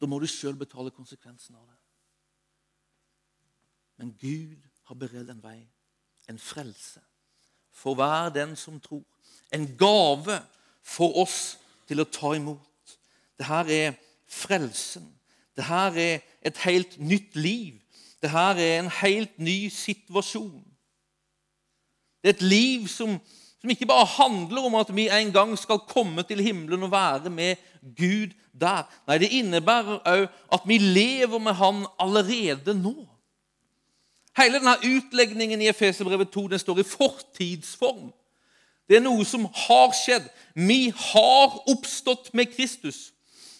Da 0.00 0.06
må 0.06 0.18
du 0.18 0.26
sjøl 0.26 0.58
betale 0.58 0.92
konsekvensen 0.92 1.56
av 1.56 1.64
det. 1.64 1.78
Men 3.96 4.12
Gud 4.20 4.60
har 4.90 4.98
beredt 4.98 5.30
en 5.30 5.42
vei, 5.42 5.60
en 6.28 6.38
frelse, 6.38 7.00
for 7.74 7.94
hver 7.94 8.28
den 8.34 8.56
som 8.56 8.80
tror. 8.80 9.04
En 9.52 9.66
gave 9.78 10.40
for 10.82 11.16
oss 11.22 11.58
til 11.88 12.02
å 12.02 12.08
ta 12.08 12.34
imot. 12.36 12.96
Dette 13.38 13.62
er 13.74 13.96
frelsen. 14.28 15.06
Dette 15.56 15.84
er 15.92 16.22
et 16.42 16.58
helt 16.64 16.98
nytt 17.00 17.36
liv. 17.36 17.78
Dette 18.22 18.48
er 18.54 18.80
en 18.80 18.90
helt 19.02 19.38
ny 19.38 19.68
situasjon. 19.72 20.62
Det 22.22 22.30
er 22.30 22.36
et 22.36 22.50
liv 22.52 22.86
som 22.88 23.18
som 23.62 23.70
ikke 23.70 23.86
bare 23.86 24.08
handler 24.10 24.64
om 24.66 24.74
at 24.74 24.88
vi 24.90 25.04
en 25.06 25.28
gang 25.30 25.52
skal 25.58 25.84
komme 25.86 26.24
til 26.26 26.40
himmelen 26.42 26.82
og 26.82 26.90
være 26.90 27.30
med 27.30 27.60
Gud 27.94 28.32
der. 28.58 28.88
Nei, 29.06 29.18
det 29.22 29.28
innebærer 29.38 30.00
òg 30.02 30.24
at 30.56 30.64
vi 30.66 30.78
lever 30.82 31.38
med 31.38 31.54
Han 31.54 31.84
allerede 32.02 32.74
nå. 32.74 33.06
Hele 34.36 34.58
denne 34.58 34.78
utlegningen 34.80 35.60
i 35.60 35.68
Efeserbrevet 35.68 36.30
2 36.32 36.46
den 36.48 36.58
står 36.58 36.78
i 36.80 36.88
fortidsform. 36.88 38.12
Det 38.88 38.96
er 38.96 39.04
noe 39.04 39.24
som 39.28 39.44
har 39.66 39.92
skjedd. 39.96 40.24
Vi 40.54 40.92
har 40.96 41.58
oppstått 41.70 42.32
med 42.34 42.50
Kristus. 42.54 43.12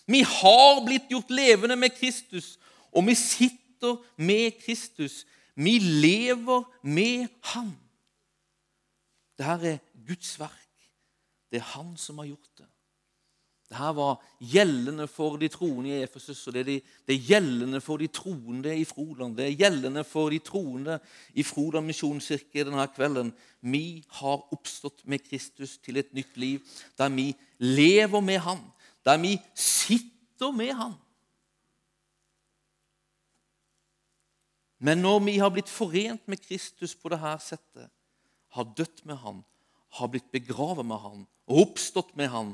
Vi 0.07 0.23
har 0.27 0.83
blitt 0.85 1.11
gjort 1.13 1.31
levende 1.31 1.77
med 1.77 1.95
Kristus, 1.97 2.57
og 2.93 3.07
vi 3.07 3.15
sitter 3.15 4.01
med 4.17 4.59
Kristus. 4.65 5.23
Vi 5.55 5.79
lever 5.79 6.65
med 6.83 7.29
Han. 7.53 7.73
Dette 9.39 9.77
er 9.77 9.81
Guds 10.07 10.35
verk. 10.41 10.89
Det 11.53 11.61
er 11.61 11.71
Han 11.77 11.97
som 11.97 12.19
har 12.19 12.33
gjort 12.33 12.51
det. 12.59 12.72
Dette 13.73 13.93
var 13.97 14.19
gjeldende 14.53 15.07
for 15.09 15.39
de 15.41 15.49
troende 15.49 15.89
i 15.89 16.03
Efesus, 16.05 16.43
og 16.47 16.53
det 16.53 16.61
er, 16.61 16.67
de, 16.69 16.75
det 17.09 17.15
er 17.15 17.29
gjeldende 17.31 17.81
for 17.81 18.01
de 18.03 18.09
troende 18.13 18.75
i 18.77 18.85
Froland. 18.85 19.37
Det 19.39 19.47
er 19.47 19.57
gjeldende 19.57 20.03
for 20.05 20.29
de 20.29 20.41
troende 20.45 20.99
i 21.33 21.45
Froland 21.47 21.89
misjonskirke 21.89 22.67
denne 22.69 22.85
kvelden. 22.93 23.31
Vi 23.65 24.03
har 24.19 24.43
oppstått 24.53 25.07
med 25.09 25.25
Kristus 25.25 25.79
til 25.81 26.03
et 26.03 26.13
nytt 26.13 26.37
liv, 26.37 26.61
der 27.01 27.09
vi 27.15 27.31
lever 27.65 28.21
med 28.21 28.43
Han, 28.45 28.61
der 29.09 29.17
vi 29.23 29.39
sitter 29.55 30.53
med 30.53 30.75
Han. 30.77 30.93
Men 34.83 34.99
når 34.99 35.23
vi 35.25 35.39
har 35.39 35.53
blitt 35.55 35.71
forent 35.71 36.29
med 36.29 36.43
Kristus 36.45 36.93
på 36.99 37.09
dette 37.09 37.39
settet, 37.41 37.89
har 38.53 38.75
dødd 38.77 39.07
med 39.09 39.17
Han, 39.23 39.41
har 39.97 40.13
blitt 40.13 40.29
begravet 40.33 40.85
med 40.85 41.01
Han 41.01 41.25
og 41.49 41.71
oppstått 41.71 42.13
med 42.21 42.29
Han, 42.29 42.53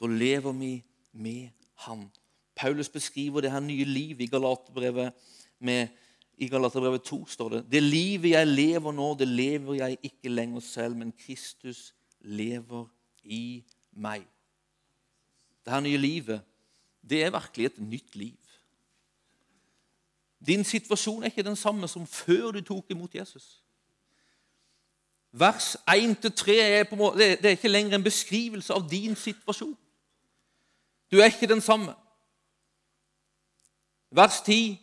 da 0.00 0.06
lever 0.06 0.52
vi 0.52 0.84
med 1.12 1.48
Han. 1.74 2.10
Paulus 2.56 2.88
beskriver 2.88 3.40
det 3.40 3.50
her 3.52 3.60
nye 3.60 3.84
livet 3.84 4.20
i 4.20 4.26
Galaterbrevet 4.26 5.12
med, 5.58 5.88
i 6.38 6.48
Galaterbrevet 6.48 7.02
2 7.02 7.26
står 7.26 7.48
det 7.48 7.72
Det 7.72 7.82
livet 7.82 8.30
jeg 8.30 8.46
lever 8.46 8.92
nå, 8.92 9.14
det 9.18 9.28
lever 9.28 9.74
jeg 9.74 9.98
ikke 10.02 10.28
lenger 10.28 10.60
selv, 10.60 10.96
men 10.96 11.12
Kristus 11.12 11.94
lever 12.20 12.86
i 13.24 13.64
meg. 13.92 14.24
Det 15.64 15.72
her 15.72 15.80
nye 15.80 15.96
livet, 15.96 16.40
det 17.10 17.24
er 17.24 17.30
virkelig 17.30 17.66
et 17.66 17.78
nytt 17.78 18.16
liv. 18.16 18.38
Din 20.46 20.64
situasjon 20.64 21.22
er 21.22 21.26
ikke 21.26 21.42
den 21.42 21.56
samme 21.56 21.88
som 21.88 22.06
før 22.06 22.50
du 22.50 22.60
tok 22.60 22.90
imot 22.90 23.14
Jesus. 23.14 23.62
Vers 25.32 25.76
1-3 25.90 26.52
er, 26.52 26.84
er 27.20 27.48
ikke 27.48 27.68
lenger 27.68 27.96
en 27.96 28.04
beskrivelse 28.04 28.72
av 28.74 28.86
din 28.90 29.16
situasjon. 29.16 29.76
Du 31.10 31.18
er 31.18 31.30
ikke 31.30 31.46
den 31.46 31.60
samme. 31.60 31.94
Vers 34.10 34.40
10 34.46 34.78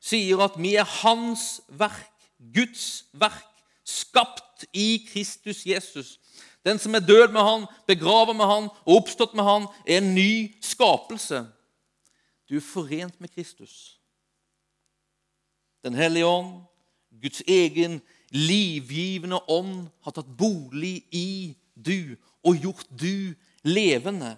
sier 0.00 0.40
at 0.44 0.56
vi 0.60 0.74
er 0.76 0.86
Hans 1.02 1.60
verk, 1.68 2.12
Guds 2.54 3.06
verk, 3.12 3.52
skapt 3.86 4.66
i 4.72 5.06
Kristus 5.08 5.64
Jesus. 5.66 6.16
Den 6.66 6.78
som 6.78 6.94
er 6.94 7.04
død 7.04 7.32
med 7.32 7.40
Han, 7.40 7.66
begravet 7.86 8.36
med 8.36 8.46
Han 8.46 8.70
og 8.84 8.96
oppstått 8.96 9.34
med 9.34 9.44
Han, 9.44 9.68
er 9.86 9.98
en 9.98 10.14
ny 10.14 10.56
skapelse. 10.62 11.46
Du 12.48 12.56
er 12.56 12.64
forent 12.64 13.20
med 13.20 13.28
Kristus. 13.28 14.00
Den 15.84 15.94
hellige 15.94 16.26
ånd, 16.26 16.64
Guds 17.22 17.42
egen 17.48 18.00
livgivende 18.30 19.38
ånd 19.48 19.86
har 20.02 20.14
tatt 20.14 20.30
bolig 20.38 21.04
i 21.14 21.54
du 21.74 22.16
og 22.42 22.58
gjort 22.58 22.88
du 22.90 23.34
levende. 23.62 24.34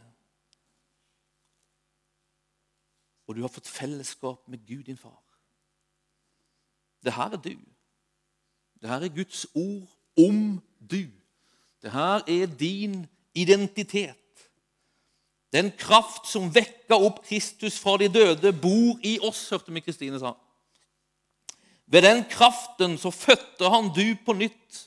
Og 3.28 3.36
du 3.36 3.42
har 3.44 3.52
fått 3.52 3.68
fellesskap 3.68 4.48
med 4.48 4.64
Gud, 4.66 4.86
din 4.88 4.96
far. 4.96 5.22
Det 7.04 7.12
her 7.14 7.36
er 7.36 7.42
du. 7.42 7.54
Det 8.80 8.88
her 8.88 9.04
er 9.04 9.14
Guds 9.14 9.46
ord 9.54 9.88
om 10.18 10.60
du. 10.80 11.04
Det 11.82 11.92
her 11.92 12.24
er 12.26 12.46
din 12.46 13.06
identitet. 13.34 14.16
Den 15.52 15.70
kraft 15.78 16.26
som 16.28 16.50
vekka 16.54 16.96
opp 16.96 17.22
Kristus 17.24 17.78
fra 17.80 17.96
de 18.00 18.08
døde, 18.12 18.52
bor 18.52 18.98
i 19.04 19.16
oss, 19.24 19.46
hørte 19.52 19.72
vi 19.72 19.84
Kristine 19.84 20.20
sa. 20.20 20.34
Ved 21.88 22.04
den 22.04 22.24
kraften 22.28 22.98
så 23.00 23.10
fødte 23.10 23.70
han 23.72 23.88
du 23.96 24.16
på 24.26 24.34
nytt. 24.36 24.84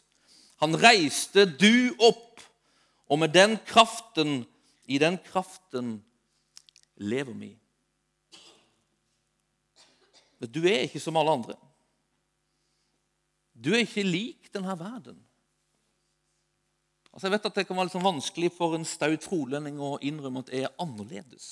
Han 0.61 0.77
reiste 0.77 1.47
du 1.49 1.95
opp, 1.97 2.41
og 3.09 3.19
med 3.19 3.33
den 3.33 3.57
kraften, 3.65 4.43
i 4.85 4.97
den 5.01 5.17
kraften, 5.25 6.03
lever 6.95 7.33
vi. 7.33 7.55
Men 10.41 10.49
du 10.49 10.63
er 10.65 10.87
ikke 10.87 11.01
som 11.01 11.19
alle 11.21 11.35
andre. 11.37 11.57
Du 13.53 13.69
er 13.75 13.83
ikke 13.85 14.05
lik 14.05 14.49
denne 14.53 14.73
verden. 14.79 15.19
Altså 17.11 17.27
jeg 17.27 17.35
vet 17.35 17.45
at 17.45 17.59
Det 17.59 17.67
kan 17.67 17.77
være 17.77 17.89
litt 17.89 17.97
sånn 17.97 18.07
vanskelig 18.07 18.49
for 18.55 18.73
en 18.75 18.87
staut 18.87 19.25
frolending 19.27 19.77
å 19.83 19.97
innrømme 20.01 20.41
at 20.45 20.51
jeg 20.53 20.65
er 20.65 20.75
annerledes. 20.81 21.49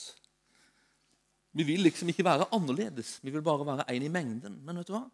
Vi 1.53 1.65
vil 1.67 1.83
liksom 1.83 2.09
ikke 2.11 2.25
være 2.25 2.47
annerledes, 2.55 3.17
vi 3.25 3.33
vil 3.33 3.43
bare 3.45 3.65
være 3.67 3.87
en 3.91 4.05
i 4.05 4.11
mengden. 4.13 4.59
Men 4.65 4.79
vet 4.79 4.89
du 4.89 4.95
hva? 4.95 5.05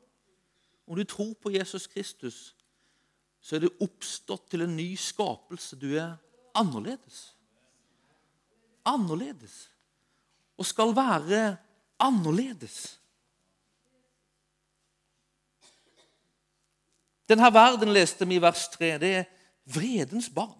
Om 0.85 0.99
du 0.99 1.03
tror 1.09 1.33
på 1.41 1.53
Jesus 1.55 1.87
Kristus, 1.89 2.53
så 3.41 3.55
er 3.55 3.65
du 3.65 3.83
oppstått 3.83 4.49
til 4.51 4.65
en 4.65 4.75
ny 4.77 4.91
skapelse. 4.99 5.77
Du 5.79 5.87
er 5.95 6.15
annerledes. 6.57 7.33
Annerledes. 8.85 9.55
Og 10.59 10.67
skal 10.67 10.93
være 10.95 11.57
annerledes. 11.99 12.99
Denne 17.29 17.49
verden 17.53 17.93
leste 17.93 18.27
vi 18.27 18.37
i 18.37 18.41
vers 18.41 18.67
3. 18.75 18.91
Det 19.01 19.11
er 19.21 19.25
vredens 19.65 20.29
barn. 20.29 20.57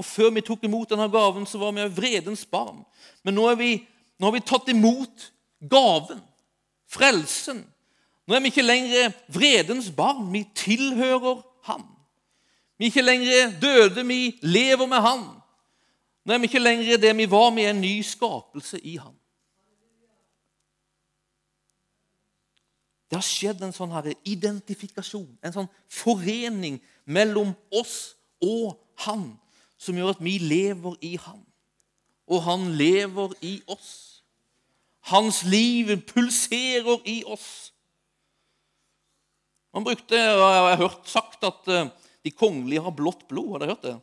Og 0.00 0.04
Før 0.04 0.30
vi 0.32 0.40
tok 0.40 0.64
imot 0.64 0.88
denne 0.88 1.10
gaven, 1.12 1.44
så 1.46 1.58
var 1.60 1.74
vi 1.76 1.84
vredens 1.92 2.46
barn. 2.48 2.80
Men 3.24 3.36
nå, 3.36 3.44
vi, 3.60 3.74
nå 4.16 4.30
har 4.30 4.32
vi 4.32 4.40
tatt 4.48 4.70
imot 4.72 5.26
gaven, 5.68 6.22
frelsen. 6.88 7.60
Nå 8.24 8.36
er 8.36 8.40
vi 8.40 8.52
ikke 8.52 8.64
lenger 8.64 9.12
vredens 9.28 9.90
barn. 9.92 10.30
Vi 10.32 10.46
tilhører 10.56 11.42
ham. 11.68 11.84
Vi 12.80 12.86
er 12.86 12.94
ikke 12.94 13.04
lenger 13.04 13.52
døde, 13.60 14.06
vi 14.08 14.38
lever 14.40 14.88
med 14.88 15.04
ham. 15.04 15.26
Nå 16.24 16.32
er 16.32 16.40
vi 16.40 16.48
ikke 16.48 16.64
lenger 16.64 17.00
det 17.00 17.12
vi 17.18 17.28
var, 17.28 17.50
vi 17.52 17.66
er 17.68 17.74
en 17.74 17.82
ny 17.84 17.98
skapelse 18.06 18.80
i 18.80 18.96
ham. 18.96 19.19
Det 23.10 23.18
har 23.18 23.26
skjedd 23.26 23.62
en 23.66 23.74
sånn 23.74 23.90
her 23.90 24.12
identifikasjon, 24.22 25.32
en 25.42 25.54
sånn 25.54 25.68
forening 25.90 26.78
mellom 27.10 27.56
oss 27.74 28.14
og 28.38 28.78
Han, 29.06 29.32
som 29.80 29.96
gjør 29.96 30.12
at 30.12 30.20
vi 30.22 30.36
lever 30.38 30.94
i 31.02 31.14
Han, 31.24 31.40
og 32.30 32.44
Han 32.46 32.68
lever 32.78 33.34
i 33.42 33.56
oss. 33.66 33.90
Hans 35.10 35.40
liv 35.48 35.90
pulserer 36.06 37.00
i 37.08 37.22
oss. 37.24 37.72
Man 39.74 39.86
brukte, 39.86 40.14
Jeg 40.14 40.36
har 40.36 40.76
hørt 40.76 41.08
sagt 41.08 41.44
at 41.46 41.68
eh, 41.70 41.90
de 42.22 42.30
kongelige 42.30 42.82
har 42.84 42.94
blått 42.94 43.26
blod. 43.30 43.54
Har 43.54 43.62
dere 43.62 43.74
hørt 43.74 43.86
det? 43.86 43.96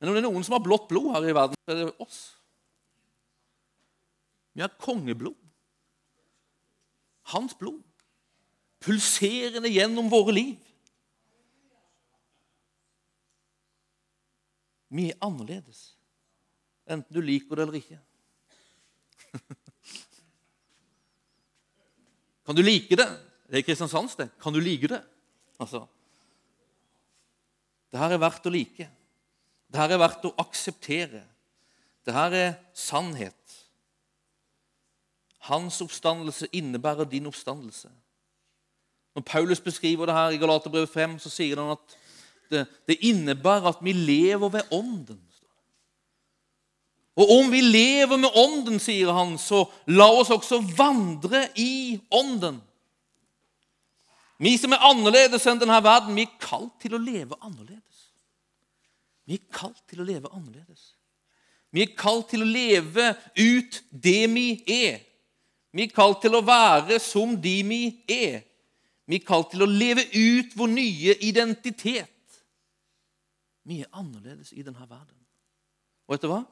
Men 0.00 0.08
om 0.08 0.16
det 0.16 0.22
er 0.22 0.28
noen 0.28 0.44
som 0.46 0.56
har 0.56 0.64
blått 0.64 0.88
blod 0.88 1.10
her 1.16 1.28
i 1.28 1.36
verden, 1.36 1.58
så 1.64 1.74
er 1.74 1.80
det 1.82 1.88
oss. 2.00 2.20
Vi 4.56 4.64
har 4.64 4.72
kongeblod. 4.80 5.39
Hans 7.30 7.54
blod 7.58 7.82
pulserende 8.80 9.68
gjennom 9.68 10.08
våre 10.10 10.32
liv. 10.34 10.58
Vi 14.90 15.10
er 15.12 15.20
annerledes, 15.22 15.94
enten 16.90 17.14
du 17.14 17.20
liker 17.22 17.54
det 17.54 17.62
eller 17.66 17.78
ikke. 17.78 17.98
Kan 22.46 22.56
du 22.58 22.62
like 22.64 22.96
det? 22.98 23.06
Det 23.46 23.56
er 23.60 23.66
Kristiansands, 23.66 24.16
det. 24.18 24.28
Kan 24.42 24.54
du 24.54 24.60
like 24.62 24.88
det? 24.90 25.02
Altså, 25.62 25.86
det 27.90 27.98
her 28.00 28.10
er 28.14 28.22
verdt 28.22 28.46
å 28.46 28.54
like. 28.54 28.86
Det 29.70 29.78
her 29.78 29.90
er 29.94 30.02
verdt 30.02 30.26
å 30.26 30.34
akseptere. 30.42 31.22
Det 32.06 32.14
her 32.14 32.30
er 32.34 32.50
sannhet. 32.74 33.39
Hans 35.48 35.80
oppstandelse 35.80 36.48
innebærer 36.52 37.04
din 37.08 37.26
oppstandelse. 37.26 37.88
Når 39.14 39.22
Paulus 39.22 39.60
beskriver 39.60 40.06
det 40.06 40.14
her 40.14 40.30
i 40.30 40.36
Galaterbrevet 40.36 40.88
5, 40.88 41.18
så 41.18 41.30
sier 41.32 41.60
han 41.60 41.72
at 41.74 41.96
det, 42.50 42.66
det 42.88 42.98
innebærer 43.06 43.72
at 43.72 43.82
vi 43.82 43.92
lever 43.92 44.48
ved 44.48 44.72
Ånden. 44.72 45.20
Og 47.20 47.30
om 47.30 47.50
vi 47.52 47.60
lever 47.60 48.16
med 48.16 48.36
Ånden, 48.36 48.78
sier 48.80 49.12
han, 49.12 49.36
så 49.38 49.64
la 49.90 50.06
oss 50.20 50.30
også 50.32 50.60
vandre 50.76 51.48
i 51.58 51.98
Ånden. 52.10 52.60
Vi 54.40 54.54
som 54.56 54.72
er 54.72 54.86
annerledes 54.88 55.44
enn 55.50 55.60
denne 55.60 55.82
verden, 55.84 56.16
vi 56.16 56.24
er 56.24 56.38
kalt 56.40 56.78
til 56.80 56.96
å 56.96 57.02
leve 57.02 57.36
annerledes. 57.44 58.06
Vi 59.28 59.36
er 59.36 59.44
kalt 59.52 59.82
til 59.90 60.00
å 60.00 60.06
leve 60.06 60.30
annerledes. 60.32 60.94
Vi 61.70 61.84
er 61.84 61.92
kalt 61.98 62.30
til 62.32 62.42
å 62.42 62.48
leve 62.48 63.12
ut 63.36 63.82
det 63.90 64.22
vi 64.32 64.46
er. 64.64 65.02
Vi 65.70 65.86
er 65.86 65.94
kalt 65.94 66.22
til 66.24 66.34
å 66.34 66.44
være 66.44 66.98
som 67.02 67.36
de 67.40 67.56
vi 67.66 67.82
er. 68.10 68.42
Vi 69.06 69.18
er 69.20 69.26
kalt 69.26 69.52
til 69.52 69.64
å 69.64 69.70
leve 69.70 70.06
ut 70.14 70.56
vår 70.58 70.72
nye 70.72 71.16
identitet. 71.26 72.40
Vi 73.66 73.82
er 73.84 73.90
annerledes 73.92 74.52
i 74.52 74.64
denne 74.66 74.86
verden. 74.86 75.18
Og 76.06 76.16
vet 76.16 76.24
du 76.24 76.30
hva? 76.30 76.42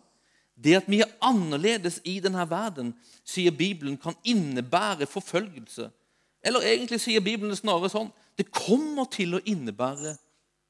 Det 0.59 0.75
at 0.75 0.89
vi 0.91 1.01
er 1.03 1.11
annerledes 1.23 2.01
i 2.07 2.19
denne 2.23 2.45
verden, 2.51 2.93
sier 3.27 3.55
Bibelen, 3.55 3.99
kan 3.99 4.17
innebære 4.27 5.07
forfølgelse. 5.07 5.91
Eller 6.43 6.67
egentlig 6.67 7.01
sier 7.03 7.23
Bibelen 7.23 7.57
snarere 7.57 7.91
sånn 7.91 8.11
det 8.39 8.47
kommer 8.55 9.09
til 9.11 9.35
å 9.35 9.43
innebære 9.43 10.15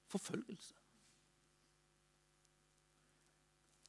forfølgelse. 0.09 0.75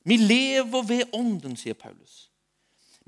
Vi 0.04 0.18
lever 0.18 0.84
ved 0.88 1.16
Ånden, 1.16 1.56
sier 1.60 1.78
Paulus. 1.80 2.29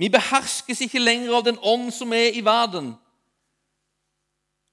Vi 0.02 0.10
beherskes 0.10 0.82
ikke 0.82 1.02
lenger 1.02 1.36
av 1.38 1.46
den 1.46 1.60
ånd 1.62 1.92
som 1.94 2.14
er 2.18 2.34
i 2.34 2.42
verden, 2.46 2.96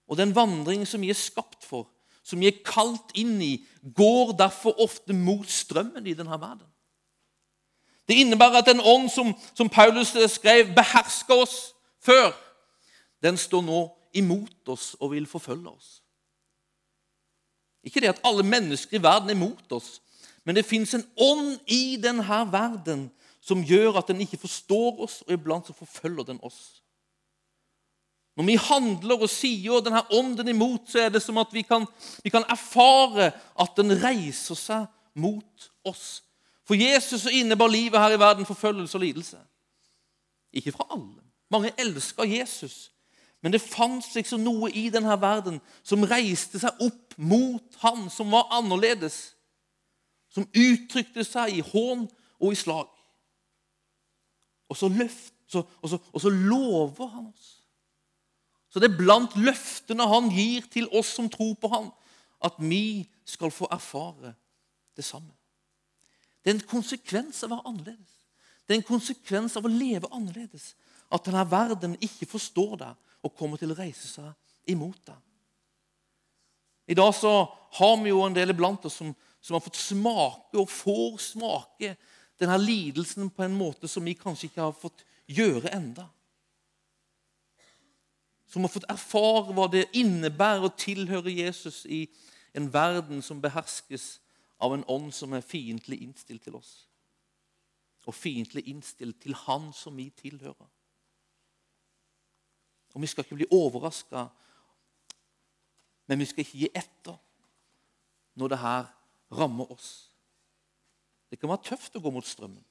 og 0.09 0.17
den 0.17 0.33
vandring 0.33 0.87
som 0.89 1.03
vi 1.05 1.11
er 1.13 1.19
skapt 1.21 1.67
for, 1.69 1.91
som 2.25 2.41
vi 2.41 2.49
er 2.49 2.63
kalt 2.65 3.13
inn 3.19 3.37
i, 3.45 3.59
går 3.83 4.33
derfor 4.39 4.81
ofte 4.81 5.13
mot 5.13 5.49
strømmen 5.53 6.07
i 6.09 6.17
denne 6.17 6.41
verden. 6.41 6.65
Det 8.09 8.17
innebærer 8.17 8.63
at 8.63 8.71
den 8.71 8.81
ånd 8.81 9.11
som, 9.13 9.35
som 9.53 9.69
Paulus 9.69 10.15
skrev, 10.33 10.73
beherska 10.73 11.37
oss 11.37 11.75
før, 12.01 12.33
den 13.21 13.37
står 13.37 13.67
nå 13.67 13.83
imot 14.17 14.73
oss 14.73 14.95
og 14.97 15.13
vil 15.13 15.29
forfølge 15.29 15.69
oss. 15.69 15.99
Ikke 17.85 18.01
det 18.01 18.15
at 18.15 18.25
alle 18.25 18.47
mennesker 18.49 18.97
i 18.97 19.03
verden 19.03 19.29
er 19.29 19.37
imot 19.37 19.77
oss, 19.77 19.99
men 20.45 20.57
det 20.57 20.65
fins 20.65 20.95
en 20.97 21.05
ånd 21.21 21.59
i 21.69 21.99
denne 22.01 22.25
verden 22.49 23.11
som 23.49 23.65
gjør 23.65 23.97
at 24.01 24.11
den 24.11 24.21
ikke 24.25 24.41
forstår 24.41 25.01
oss, 25.07 25.23
og 25.27 25.33
iblant 25.33 25.69
så 25.69 25.77
forfølger 25.77 26.29
den 26.29 26.41
oss. 26.45 26.83
Når 28.39 28.47
vi 28.47 28.55
handler 28.63 29.25
og 29.25 29.31
sier 29.33 29.81
denne 29.83 30.05
ånden 30.15 30.53
imot, 30.53 30.85
så 30.87 31.01
er 31.03 31.09
det 31.11 31.23
som 31.25 31.41
at 31.43 31.51
vi 31.51 31.65
kan, 31.67 31.89
vi 32.23 32.31
kan 32.31 32.47
erfare 32.47 33.33
at 33.59 33.73
den 33.81 33.97
reiser 33.99 34.55
seg 34.55 34.85
mot 35.19 35.71
oss. 35.89 36.21
For 36.69 36.79
Jesus 36.79 37.25
så 37.25 37.33
innebar 37.35 37.71
livet 37.73 37.99
her 37.99 38.15
i 38.15 38.21
verden 38.21 38.47
forfølgelse 38.47 38.95
og 38.95 39.03
lidelse. 39.03 39.41
Ikke 40.53 40.73
fra 40.77 40.87
alle. 40.95 41.25
Mange 41.51 41.73
elska 41.81 42.29
Jesus. 42.29 42.93
Men 43.43 43.53
det 43.53 43.65
fantes 43.65 44.15
liksom 44.15 44.45
noe 44.45 44.71
i 44.71 44.89
denne 44.91 45.17
verden 45.21 45.59
som 45.87 46.07
reiste 46.07 46.61
seg 46.63 46.79
opp 46.85 47.17
mot 47.17 47.81
han 47.83 48.07
som 48.11 48.31
var 48.35 48.53
annerledes. 48.55 49.19
Som 50.31 50.47
uttrykte 50.53 51.25
seg 51.27 51.57
i 51.57 51.65
hån 51.73 52.07
og 52.39 52.53
i 52.53 52.59
slag. 52.59 52.87
Og 54.69 54.77
så, 54.77 54.89
løft, 54.93 55.33
så, 55.49 55.65
og 55.83 55.89
så, 55.89 55.99
og 56.13 56.21
så 56.21 56.31
lover 56.31 57.09
han 57.15 57.31
oss 57.31 57.59
så 58.69 58.81
det 58.83 58.91
er 58.91 59.01
blant 59.01 59.37
løftene 59.41 60.07
han 60.11 60.29
gir 60.33 60.67
til 60.71 60.89
oss 60.97 61.15
som 61.17 61.29
tror 61.33 61.55
på 61.61 61.71
han, 61.73 61.89
at 62.45 62.59
vi 62.61 63.09
skal 63.27 63.53
få 63.53 63.69
erfare 63.73 64.35
det 64.97 65.07
samme. 65.07 65.33
Det 66.45 66.53
er 66.53 66.59
en 66.59 66.69
konsekvens 66.69 67.43
av 67.43 67.51
å 67.51 67.57
være 67.57 67.71
annerledes. 67.73 68.13
Det 68.67 68.75
er 68.75 68.81
en 68.83 68.91
konsekvens 68.91 69.57
av 69.57 69.65
å 69.65 69.73
leve 69.73 70.11
annerledes. 70.13 70.75
At 71.11 71.25
denne 71.25 71.47
verden 71.49 71.97
ikke 72.05 72.29
forstår 72.29 72.77
deg 72.85 73.25
og 73.25 73.35
kommer 73.35 73.61
til 73.61 73.73
å 73.73 73.79
reise 73.79 74.07
seg 74.07 74.29
imot 74.71 75.01
deg. 75.09 75.17
I 76.89 76.97
dag 76.97 77.11
så 77.17 77.33
har 77.81 77.97
vi 78.01 78.13
jo 78.13 78.21
en 78.25 78.37
del 78.37 78.53
blant 78.57 78.85
oss 78.89 79.01
som, 79.01 79.11
som 79.41 79.57
har 79.57 79.65
fått 79.65 79.81
smake 79.81 80.61
og 80.61 80.71
får 80.73 81.19
smake 81.25 81.97
denne 82.39 82.59
lidelsen 82.59 83.31
på 83.31 83.43
en 83.43 83.57
måte 83.59 83.89
som 83.91 84.05
vi 84.07 84.15
kanskje 84.19 84.49
ikke 84.49 84.63
har 84.69 84.77
fått 84.77 85.05
gjøre 85.27 85.73
enda. 85.75 86.07
Som 88.49 88.65
har 88.65 88.73
fått 88.73 88.89
erfare 88.89 89.53
hva 89.53 89.67
det 89.73 89.89
innebærer 89.99 90.69
å 90.69 90.77
tilhøre 90.79 91.35
Jesus 91.35 91.83
i 91.85 92.07
en 92.57 92.71
verden 92.73 93.21
som 93.23 93.43
beherskes 93.43 94.17
av 94.59 94.75
en 94.75 94.87
ånd 94.89 95.13
som 95.15 95.35
er 95.37 95.45
fiendtlig 95.45 96.01
innstilt 96.03 96.47
til 96.47 96.57
oss. 96.59 96.89
Og 98.09 98.17
fiendtlig 98.17 98.65
innstilt 98.71 99.19
til 99.21 99.35
Han 99.37 99.69
som 99.77 99.97
vi 99.97 100.09
tilhører. 100.17 100.69
Og 102.95 103.03
vi 103.03 103.07
skal 103.07 103.25
ikke 103.25 103.37
bli 103.37 103.47
overraska, 103.53 104.25
men 106.09 106.19
vi 106.19 106.25
skal 106.25 106.41
ikke 106.41 106.59
gi 106.63 106.71
etter 106.73 107.19
når 108.41 108.49
det 108.49 108.59
her 108.63 108.87
rammer 109.37 109.69
oss. 109.75 110.08
Det 111.29 111.39
kan 111.41 111.51
være 111.53 111.67
tøft 111.71 111.97
å 111.99 112.03
gå 112.03 112.13
mot 112.13 112.27
strømmen. 112.27 112.65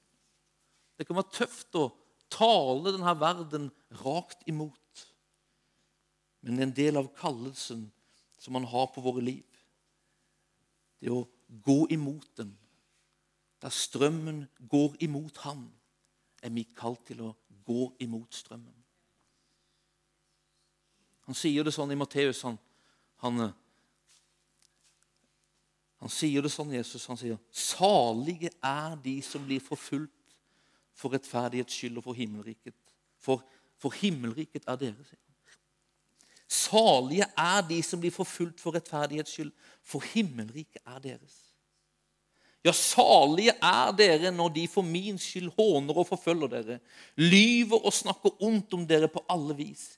Det 0.97 1.05
kan 1.05 1.17
være 1.19 1.35
tøft 1.35 1.77
å 1.77 1.89
tale 2.33 2.93
denne 2.95 3.13
verden 3.19 3.69
rakt 4.01 4.41
imot. 4.49 5.03
Men 6.41 6.59
er 6.59 6.67
en 6.67 6.77
del 6.77 6.99
av 6.99 7.11
kallelsen 7.17 7.87
som 8.41 8.55
man 8.57 8.67
har 8.69 8.89
på 8.93 9.03
våre 9.05 9.23
liv. 9.23 9.45
Det 11.01 11.13
å 11.13 11.25
gå 11.63 11.83
imot 11.93 12.29
den. 12.39 12.55
Der 13.61 13.73
strømmen 13.73 14.45
går 14.69 14.97
imot 15.05 15.39
han, 15.45 15.65
er 16.45 16.53
vi 16.53 16.65
kalt 16.77 17.07
til 17.09 17.23
å 17.25 17.31
gå 17.65 17.87
imot 18.05 18.33
strømmen. 18.37 18.73
Han 21.27 21.35
sier 21.35 21.65
det 21.65 21.73
sånn 21.75 21.91
i 21.91 21.97
Matteus. 21.99 22.43
Han, 22.47 22.55
han, 23.23 23.49
han, 25.97 26.11
sier 26.13 26.45
det 26.45 26.51
sånn, 26.53 26.75
Jesus. 26.75 27.05
Han 27.09 27.17
sier, 27.17 27.39
'Salige 27.51 28.51
er 28.63 28.97
de 29.03 29.17
som 29.25 29.45
blir 29.45 29.63
forfulgt 29.63 30.35
for 30.93 31.13
rettferdighets 31.13 31.73
skyld 31.73 31.97
og 31.97 32.09
for 32.09 32.17
himmelriket.' 32.17 32.75
For, 33.17 33.41
for 33.81 33.93
himmelriket 33.97 34.67
er 34.69 34.77
deres. 34.77 35.09
Salige 36.47 37.25
er 37.35 37.65
de 37.67 37.81
som 37.83 37.99
blir 37.99 38.13
forfulgt 38.13 38.61
for 38.61 38.75
rettferdighets 38.77 39.33
skyld, 39.33 39.51
for 39.83 40.05
himmelriket 40.13 40.79
er 40.85 40.99
deres. 41.03 41.35
Ja, 42.65 42.71
salige 42.71 43.53
er 43.63 43.91
dere 43.95 44.31
når 44.31 44.49
de 44.55 44.65
for 44.67 44.83
min 44.83 45.19
skyld 45.21 45.49
håner 45.55 45.97
og 46.01 46.07
forfølger 46.09 46.51
dere, 46.51 46.79
lyver 47.15 47.79
og 47.83 47.93
snakker 47.93 48.43
ondt 48.43 48.73
om 48.73 48.87
dere 48.87 49.09
på 49.11 49.23
alle 49.29 49.55
vis. 49.55 49.97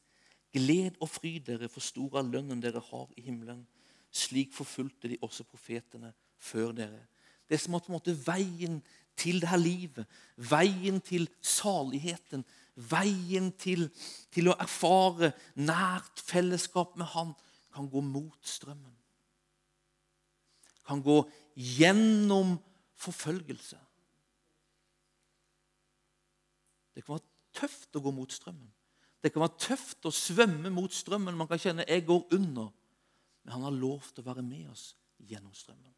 Gled 0.53 0.97
og 0.99 1.09
fryd 1.09 1.45
dere, 1.45 1.69
for 1.69 1.85
stor 1.85 2.19
av 2.21 2.29
lønnen 2.29 2.61
dere 2.61 2.81
har 2.81 3.07
i 3.17 3.25
himmelen. 3.25 3.61
Slik 4.11 4.53
forfulgte 4.53 5.09
de 5.11 5.17
også 5.21 5.43
profetene 5.43 6.13
før 6.37 6.71
dere. 6.71 7.05
Det 7.49 7.57
er 7.57 7.61
som 7.63 7.75
at 7.77 7.85
på 7.85 7.91
en 7.91 7.97
måte 7.97 8.15
veien 8.25 8.79
til 9.19 9.41
det 9.41 9.49
her 9.51 9.59
livet, 9.59 10.05
veien 10.37 11.01
til 11.01 11.27
saligheten, 11.41 12.45
veien 12.89 13.51
til, 13.59 13.89
til 14.31 14.49
å 14.49 14.55
erfare 14.61 15.33
nært 15.59 16.21
fellesskap 16.23 16.95
med 16.97 17.11
Han, 17.15 17.35
kan 17.73 17.89
gå 17.89 18.01
mot 18.01 18.39
strømmen. 18.45 18.95
Kan 20.87 21.03
gå 21.05 21.19
gjennom 21.53 22.55
forfølgelse. 22.97 23.77
Det 26.95 27.05
kan 27.05 27.19
være 27.19 27.59
tøft 27.59 27.95
å 27.95 28.01
gå 28.03 28.11
mot 28.15 28.33
strømmen. 28.33 28.71
Det 29.19 29.33
kan 29.33 29.43
være 29.43 29.59
tøft 29.59 30.07
å 30.07 30.15
svømme 30.15 30.71
mot 30.73 30.93
strømmen. 30.95 31.37
Man 31.37 31.47
kan 31.47 31.59
kjenne 31.59 31.85
'jeg 31.87 32.05
går 32.05 32.27
under'. 32.33 32.71
Men 33.49 33.55
han 33.55 33.63
har 33.63 33.79
lov 33.81 34.03
til 34.13 34.21
å 34.21 34.27
være 34.27 34.43
med 34.45 34.67
oss 34.69 34.91
gjennom 35.25 35.53
strømmen. 35.57 35.93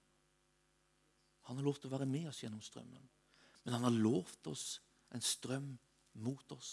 Han 1.49 1.57
har 1.59 1.65
lov 1.65 1.81
til 1.81 1.89
å 1.89 1.97
være 1.97 2.05
med 2.07 2.29
oss 2.29 2.37
gjennom 2.45 2.61
strømmen. 2.63 3.09
Men 3.65 3.73
han 3.75 3.83
har 3.83 3.97
lovt 4.05 4.47
oss 4.47 4.77
en 5.11 5.19
strøm 5.19 5.65
mot 6.23 6.53
oss. 6.55 6.69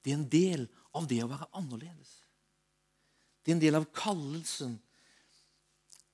Det 0.00 0.14
er 0.14 0.16
en 0.16 0.30
del 0.32 0.64
av 0.96 1.04
det 1.10 1.18
å 1.20 1.28
være 1.28 1.50
annerledes. 1.60 2.14
Det 3.44 3.52
er 3.52 3.58
en 3.58 3.62
del 3.66 3.76
av 3.82 3.90
kallelsen 3.92 4.78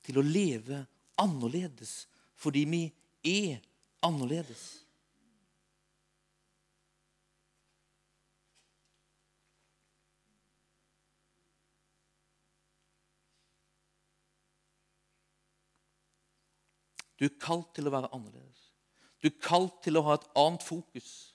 til 0.03 0.19
å 0.19 0.27
leve 0.27 0.83
annerledes 1.23 2.01
fordi 2.35 2.65
vi 2.67 2.83
er 3.31 3.63
annerledes. 4.03 4.67
Du 17.19 17.27
er 17.27 17.35
kalt 17.41 17.73
til 17.75 17.89
å 17.89 17.93
være 17.93 18.11
annerledes. 18.15 18.69
Du 19.19 19.27
er 19.27 19.41
kalt 19.43 19.81
til 19.83 19.99
å 19.99 20.05
ha 20.07 20.19
et 20.19 20.29
annet 20.39 20.63
fokus. 20.63 21.35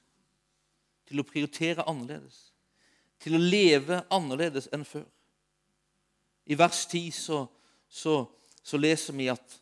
Til 1.10 1.20
å 1.20 1.28
prioritere 1.28 1.86
annerledes. 1.90 2.54
Til 3.20 3.36
å 3.36 3.42
leve 3.42 4.04
annerledes 4.14 4.70
enn 4.76 4.86
før. 4.88 5.08
I 6.48 6.56
vers 6.60 6.86
10 6.88 7.12
så, 7.16 7.44
så, 7.88 8.16
så 8.64 8.80
leser 8.80 9.16
vi 9.16 9.30
at 9.32 9.60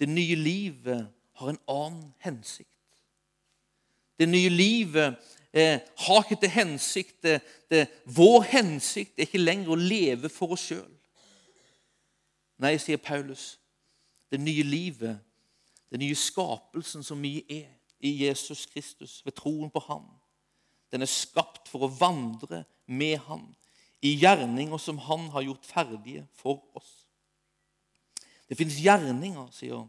det 0.00 0.08
nye 0.08 0.36
livet 0.36 1.06
har 1.40 1.52
en 1.52 1.60
annen 1.70 2.08
hensikt. 2.24 2.68
Det 4.18 4.28
nye 4.28 4.48
livet 4.52 5.16
eh, 5.52 5.80
har 6.04 6.24
ikke 6.24 6.40
til 6.42 6.52
hensikt 6.52 7.22
det, 7.24 7.40
det, 7.70 7.86
Vår 8.04 8.44
hensikt 8.52 9.16
er 9.16 9.26
ikke 9.26 9.40
lenger 9.40 9.72
å 9.72 9.78
leve 9.80 10.30
for 10.32 10.54
oss 10.56 10.68
sjøl. 10.68 10.90
Nei, 12.62 12.76
sier 12.78 13.00
Paulus, 13.02 13.56
det 14.30 14.38
nye 14.40 14.62
livet 14.62 15.18
den 15.92 16.00
nye 16.00 16.16
skapelsen 16.16 17.04
som 17.04 17.20
vi 17.22 17.42
er 17.52 17.68
i 18.00 18.14
Jesus 18.24 18.64
Kristus 18.66 19.20
ved 19.26 19.36
troen 19.36 19.70
på 19.70 19.82
ham. 19.86 20.06
Den 20.92 21.04
er 21.04 21.10
skapt 21.10 21.68
for 21.68 21.84
å 21.84 21.92
vandre 21.92 22.64
med 22.88 23.18
ham 23.28 23.44
i 24.02 24.14
gjerninger 24.18 24.80
som 24.80 24.98
han 25.04 25.28
har 25.34 25.44
gjort 25.46 25.68
ferdige 25.68 26.24
for 26.36 26.62
oss. 26.76 27.04
Det 28.48 28.56
fins 28.58 28.80
gjerninger, 28.80 29.46
sier 29.54 29.84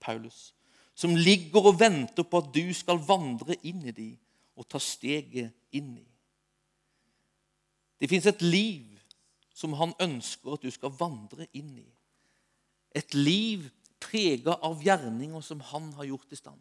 Paulus, 0.00 0.52
som 0.96 1.16
ligger 1.16 1.72
og 1.72 1.80
venter 1.80 2.24
på 2.24 2.40
at 2.40 2.52
du 2.54 2.68
skal 2.76 3.00
vandre 3.04 3.56
inn 3.66 3.82
i 3.88 3.96
dem 3.96 4.14
og 4.56 4.68
ta 4.68 4.80
steget 4.80 5.52
inn 5.76 5.96
i. 5.98 6.06
Det 8.00 8.08
fins 8.12 8.28
et 8.28 8.44
liv 8.44 8.92
som 9.56 9.72
han 9.80 9.96
ønsker 10.00 10.56
at 10.56 10.64
du 10.64 10.72
skal 10.72 10.92
vandre 10.96 11.48
inn 11.56 11.74
i. 11.80 11.88
Et 12.96 13.16
liv 13.16 13.64
prega 14.00 14.56
av 14.64 14.82
gjerninger 14.84 15.40
som 15.44 15.60
han 15.72 15.92
har 15.98 16.04
gjort 16.04 16.32
i 16.32 16.38
stand. 16.38 16.60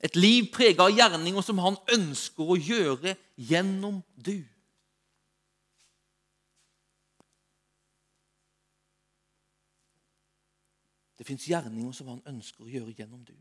Et 0.00 0.14
liv 0.16 0.46
prega 0.54 0.86
av 0.86 0.94
gjerninger 0.94 1.42
som 1.42 1.58
han 1.58 1.78
ønsker 1.94 2.46
å 2.46 2.56
gjøre 2.56 3.16
gjennom 3.34 3.98
du. 4.14 4.36
Det 11.18 11.26
fins 11.26 11.48
gjerninger 11.50 11.94
som 11.96 12.12
han 12.12 12.22
ønsker 12.30 12.62
å 12.62 12.70
gjøre 12.70 12.94
gjennom 12.94 13.24
du. 13.26 13.34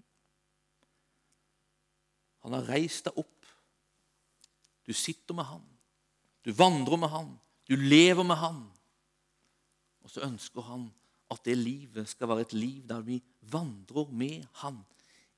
Han 2.42 2.56
har 2.58 2.66
reist 2.72 3.06
deg 3.06 3.20
opp. 3.22 3.46
Du 4.88 4.96
sitter 4.98 5.38
med 5.38 5.46
han. 5.46 5.64
Du 6.42 6.54
vandrer 6.58 6.98
med 6.98 7.12
han. 7.14 7.30
Du 7.70 7.76
lever 7.76 8.26
med 8.26 8.40
han. 8.42 8.64
Og 10.02 10.10
så 10.10 10.24
ønsker 10.26 10.66
han 10.66 10.88
at 11.32 11.44
det 11.46 11.58
livet 11.58 12.08
skal 12.10 12.30
være 12.32 12.46
et 12.48 12.54
liv 12.54 12.84
der 12.88 13.02
vi 13.04 13.22
vandrer 13.52 14.12
med 14.12 14.46
Han 14.64 14.80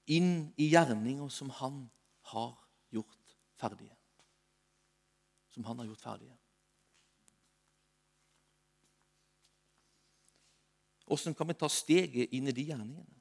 inn 0.10 0.52
i 0.58 0.70
gjerninger 0.70 1.30
som 1.34 1.50
Han 1.50 1.88
har 2.34 2.54
gjort 2.94 3.36
ferdige. 3.58 3.96
Som 5.50 5.64
Han 5.64 5.80
har 5.80 5.90
gjort 5.90 6.02
ferdige. 6.02 6.38
Åssen 11.10 11.34
kan 11.34 11.48
vi 11.48 11.58
ta 11.58 11.70
steget 11.70 12.30
inn 12.38 12.48
i 12.48 12.54
de 12.54 12.68
gjerningene? 12.70 13.16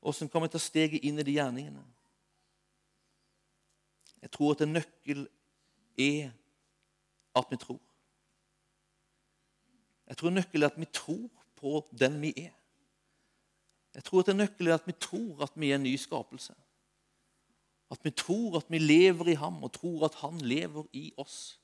Åssen 0.00 0.28
kan 0.32 0.42
vi 0.42 0.48
ta 0.48 0.58
steget 0.58 1.04
inn 1.04 1.20
i 1.20 1.26
de 1.28 1.34
gjerningene? 1.36 1.82
Jeg 4.22 4.32
tror 4.32 4.54
at 4.54 4.64
en 4.64 4.72
nøkkel 4.72 5.26
er 6.00 6.32
at 7.36 7.52
vi 7.52 7.58
tror. 7.60 7.89
Jeg 10.10 10.18
tror 10.18 10.34
nøkkelen 10.34 10.66
er 10.66 10.72
at 10.72 10.80
vi 10.80 10.88
tror 10.90 11.28
på 11.60 11.84
den 11.94 12.16
vi 12.18 12.32
er. 12.36 12.50
Jeg 13.94 14.04
tror 14.06 14.24
at 14.24 14.34
nøkkelen 14.34 14.72
er 14.72 14.80
at 14.80 14.88
vi 14.88 14.96
tror 14.98 15.44
at 15.46 15.54
vi 15.54 15.70
er 15.70 15.78
en 15.78 15.86
ny 15.86 15.94
skapelse. 15.96 16.54
At 17.90 18.02
vi 18.02 18.10
tror 18.10 18.58
at 18.58 18.66
vi 18.70 18.78
lever 18.78 19.30
i 19.30 19.38
ham, 19.38 19.62
og 19.62 19.72
tror 19.72 20.08
at 20.08 20.18
han 20.22 20.38
lever 20.42 20.84
i 20.92 21.12
oss. 21.18 21.60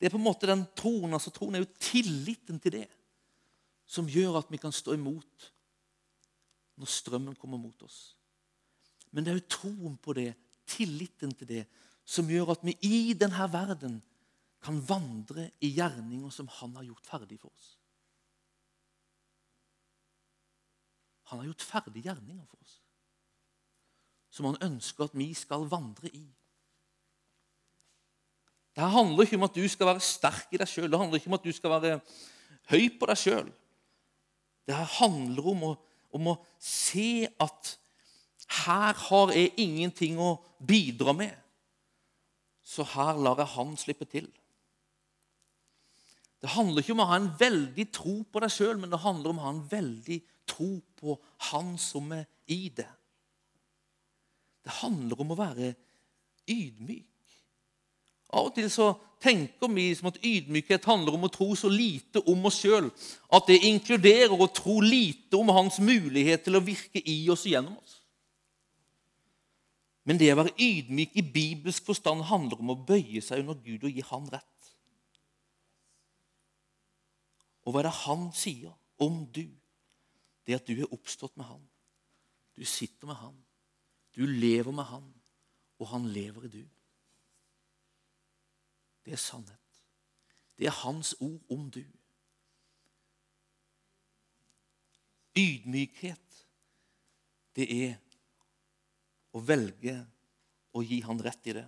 Det 0.00 0.08
er 0.08 0.12
på 0.12 0.20
en 0.20 0.28
måte 0.28 0.48
den 0.48 0.66
troen, 0.76 1.12
altså 1.12 1.32
Troen 1.32 1.56
er 1.56 1.64
jo 1.64 1.72
tilliten 1.80 2.60
til 2.60 2.72
det 2.72 2.86
som 3.90 4.08
gjør 4.08 4.38
at 4.38 4.52
vi 4.52 4.60
kan 4.60 4.72
stå 4.72 4.94
imot 4.94 5.50
når 6.80 6.88
strømmen 6.88 7.36
kommer 7.36 7.58
mot 7.60 7.82
oss. 7.82 8.14
Men 9.10 9.24
det 9.24 9.32
er 9.32 9.40
jo 9.40 9.50
troen 9.56 9.96
på 10.00 10.14
det, 10.16 10.34
tilliten 10.68 11.32
til 11.34 11.48
det, 11.48 11.64
som 12.04 12.28
gjør 12.30 12.54
at 12.54 12.62
vi 12.64 12.76
i 12.86 13.12
denne 13.18 13.48
verden 13.52 13.98
kan 14.60 14.80
vandre 14.88 15.50
i 15.64 15.70
gjerninger 15.72 16.32
som 16.34 16.48
han 16.60 16.76
har 16.76 16.88
gjort 16.88 17.06
ferdig 17.08 17.40
for 17.40 17.52
oss. 17.52 17.72
Han 21.30 21.40
har 21.40 21.50
gjort 21.50 21.64
ferdig 21.64 22.04
gjerninger 22.04 22.44
for 22.44 22.60
oss 22.60 22.80
som 24.30 24.46
han 24.46 24.60
ønsker 24.62 25.08
at 25.08 25.16
vi 25.18 25.32
skal 25.34 25.66
vandre 25.70 26.10
i. 26.14 26.22
Det 28.78 28.86
handler 28.94 29.26
ikke 29.26 29.38
om 29.40 29.48
at 29.48 29.56
du 29.58 29.64
skal 29.68 29.90
være 29.90 30.04
sterk 30.06 30.54
i 30.54 30.60
deg 30.60 30.70
sjøl. 30.70 30.86
Det 30.90 31.00
handler 31.00 31.18
ikke 31.18 31.32
om 31.32 31.38
at 31.40 31.46
du 31.46 31.52
skal 31.52 31.74
være 31.74 31.98
høy 32.70 32.86
på 32.96 33.08
deg 33.10 33.18
sjøl. 33.18 33.50
Det 34.70 34.78
handler 35.00 35.48
om 35.50 35.64
å, 35.66 35.72
om 36.14 36.30
å 36.30 36.36
se 36.62 37.26
at 37.42 37.74
her 38.64 38.94
har 39.08 39.34
jeg 39.34 39.52
ingenting 39.62 40.18
å 40.22 40.36
bidra 40.66 41.14
med, 41.16 41.34
så 42.62 42.86
her 42.94 43.18
lar 43.18 43.38
jeg 43.42 43.54
Han 43.56 43.76
slippe 43.78 44.06
til. 44.06 44.28
Det 46.40 46.54
handler 46.54 46.80
ikke 46.80 46.94
om 46.96 47.02
å 47.04 47.10
ha 47.10 47.18
en 47.20 47.32
veldig 47.40 47.86
tro 47.92 48.14
på 48.24 48.40
deg 48.40 48.52
sjøl, 48.54 48.78
men 48.80 48.92
det 48.92 49.02
handler 49.02 49.32
om 49.32 49.40
å 49.40 49.44
ha 49.44 49.52
en 49.52 49.66
veldig 49.68 50.20
tro 50.48 50.72
på 51.00 51.18
Han 51.50 51.76
som 51.78 52.10
er 52.16 52.24
i 52.50 52.68
det. 52.72 52.88
Det 54.64 54.72
handler 54.80 55.20
om 55.20 55.32
å 55.32 55.38
være 55.38 55.74
ydmyk. 56.48 57.06
Av 58.30 58.46
og 58.46 58.54
til 58.54 58.68
så 58.70 58.92
tenker 59.20 59.70
vi 59.74 59.88
som 59.98 60.08
at 60.10 60.20
ydmykhet 60.24 60.86
handler 60.86 61.16
om 61.16 61.26
å 61.26 61.32
tro 61.32 61.48
så 61.58 61.68
lite 61.68 62.22
om 62.30 62.44
oss 62.48 62.60
sjøl 62.62 62.88
at 63.34 63.48
det 63.50 63.58
inkluderer 63.68 64.36
å 64.36 64.48
tro 64.54 64.78
lite 64.84 65.36
om 65.36 65.50
hans 65.52 65.80
mulighet 65.82 66.44
til 66.46 66.56
å 66.56 66.64
virke 66.64 67.02
i 67.02 67.24
oss 67.32 67.44
og 67.48 67.56
gjennom 67.56 67.74
oss. 67.80 67.96
Men 70.06 70.20
det 70.20 70.30
å 70.32 70.38
være 70.40 70.54
ydmyk 70.56 71.18
i 71.18 71.26
bibelsk 71.26 71.90
forstand 71.90 72.24
handler 72.30 72.62
om 72.62 72.72
å 72.72 72.78
bøye 72.86 73.20
seg 73.24 73.42
under 73.42 73.58
Gud 73.60 73.84
og 73.84 73.92
gi 73.92 74.06
Han 74.08 74.30
rett. 74.32 74.59
Og 77.64 77.72
hva 77.72 77.82
er 77.82 77.90
det 77.90 77.98
Han 78.04 78.30
sier 78.36 78.72
om 79.00 79.24
du? 79.32 79.46
Det 80.46 80.56
at 80.56 80.66
du 80.66 80.80
er 80.80 80.92
oppstått 80.94 81.36
med 81.36 81.46
Han. 81.46 81.62
Du 82.56 82.64
sitter 82.64 83.06
med 83.06 83.20
Han. 83.20 83.36
Du 84.16 84.26
lever 84.26 84.72
med 84.72 84.84
Han, 84.84 85.06
og 85.78 85.88
Han 85.92 86.08
lever 86.12 86.48
i 86.48 86.52
du. 86.58 86.62
Det 89.04 89.14
er 89.16 89.20
sannhet. 89.20 89.82
Det 90.58 90.66
er 90.68 90.80
Hans 90.82 91.14
ord 91.20 91.40
om 91.50 91.70
du. 91.72 91.82
Ydmykhet, 95.38 96.40
det 97.56 97.66
er 97.70 97.92
å 99.32 99.40
velge 99.46 99.94
å 100.74 100.82
gi 100.84 101.00
Han 101.06 101.22
rett 101.22 101.46
i 101.48 101.54
det. 101.56 101.66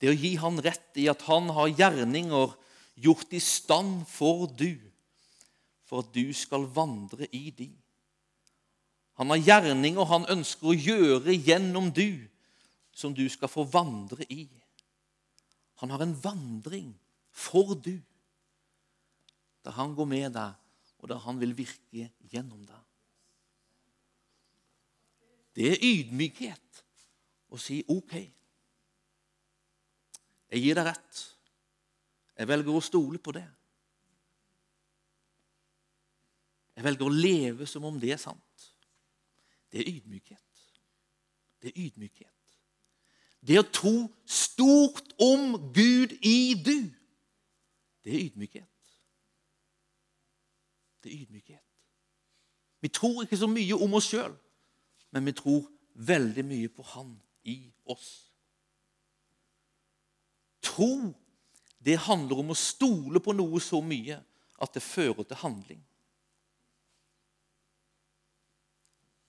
Det 0.00 0.10
å 0.10 0.16
gi 0.16 0.32
Han 0.40 0.58
rett 0.64 0.98
i 1.00 1.06
at 1.12 1.22
Han 1.28 1.52
har 1.56 1.72
gjerninger 1.72 2.56
gjort 2.96 3.32
i 3.36 3.40
stand 3.40 4.06
for 4.08 4.46
du, 4.48 4.74
for 5.86 6.02
at 6.02 6.14
du 6.14 6.32
skal 6.34 6.66
vandre 6.74 7.28
i 7.34 7.50
de. 7.54 7.70
Han 9.16 9.32
har 9.32 9.40
gjerninger 9.40 10.08
han 10.10 10.28
ønsker 10.32 10.72
å 10.72 10.76
gjøre 10.76 11.36
gjennom 11.36 11.90
du, 11.94 12.26
som 12.96 13.14
du 13.16 13.24
skal 13.32 13.52
få 13.52 13.64
vandre 13.68 14.26
i. 14.32 14.48
Han 15.80 15.92
har 15.92 16.02
en 16.04 16.16
vandring 16.20 16.90
for 17.36 17.74
du, 17.76 17.94
der 19.64 19.76
han 19.76 19.94
går 19.96 20.08
med 20.08 20.32
deg, 20.36 20.56
og 21.00 21.08
der 21.10 21.20
han 21.24 21.40
vil 21.40 21.52
virke 21.56 22.08
gjennom 22.32 22.64
deg. 22.64 22.82
Det 25.56 25.70
er 25.72 25.84
ydmykhet 25.84 26.82
å 27.52 27.60
si 27.60 27.80
OK. 27.92 28.14
Jeg 30.52 30.62
gir 30.62 30.76
deg 30.76 30.90
rett. 30.90 31.22
Jeg 32.36 32.48
velger 32.48 32.76
å 32.76 32.84
stole 32.84 33.18
på 33.22 33.32
det. 33.36 33.46
Jeg 36.76 36.84
velger 36.84 37.08
å 37.08 37.14
leve 37.14 37.66
som 37.68 37.84
om 37.88 38.00
det 38.00 38.12
er 38.12 38.20
sant. 38.20 38.66
Det 39.72 39.80
er 39.80 39.88
ydmykhet. 39.94 40.64
Det 41.62 41.72
er 41.72 41.78
ydmykhet. 41.86 42.32
Det 43.46 43.58
å 43.60 43.68
tro 43.70 43.94
stort 44.28 45.14
om 45.22 45.54
Gud 45.72 46.16
i 46.20 46.54
du, 46.60 46.90
det 48.04 48.12
er 48.12 48.24
ydmykhet. 48.26 48.90
Det 51.02 51.12
er 51.12 51.22
ydmykhet. 51.22 51.62
Vi 52.82 52.90
tror 52.92 53.22
ikke 53.22 53.38
så 53.38 53.48
mye 53.50 53.78
om 53.78 53.94
oss 53.98 54.10
sjøl, 54.10 54.34
men 55.14 55.26
vi 55.26 55.34
tror 55.38 55.64
veldig 55.94 56.44
mye 56.44 56.68
på 56.68 56.84
Han 56.92 57.14
i 57.48 57.56
oss. 57.88 58.10
Tro 60.62 61.14
det 61.86 62.00
handler 62.02 62.40
om 62.42 62.50
å 62.50 62.58
stole 62.58 63.22
på 63.22 63.34
noe 63.36 63.60
så 63.62 63.78
mye 63.84 64.18
at 64.58 64.72
det 64.74 64.82
fører 64.82 65.22
til 65.22 65.38
handling. 65.38 65.82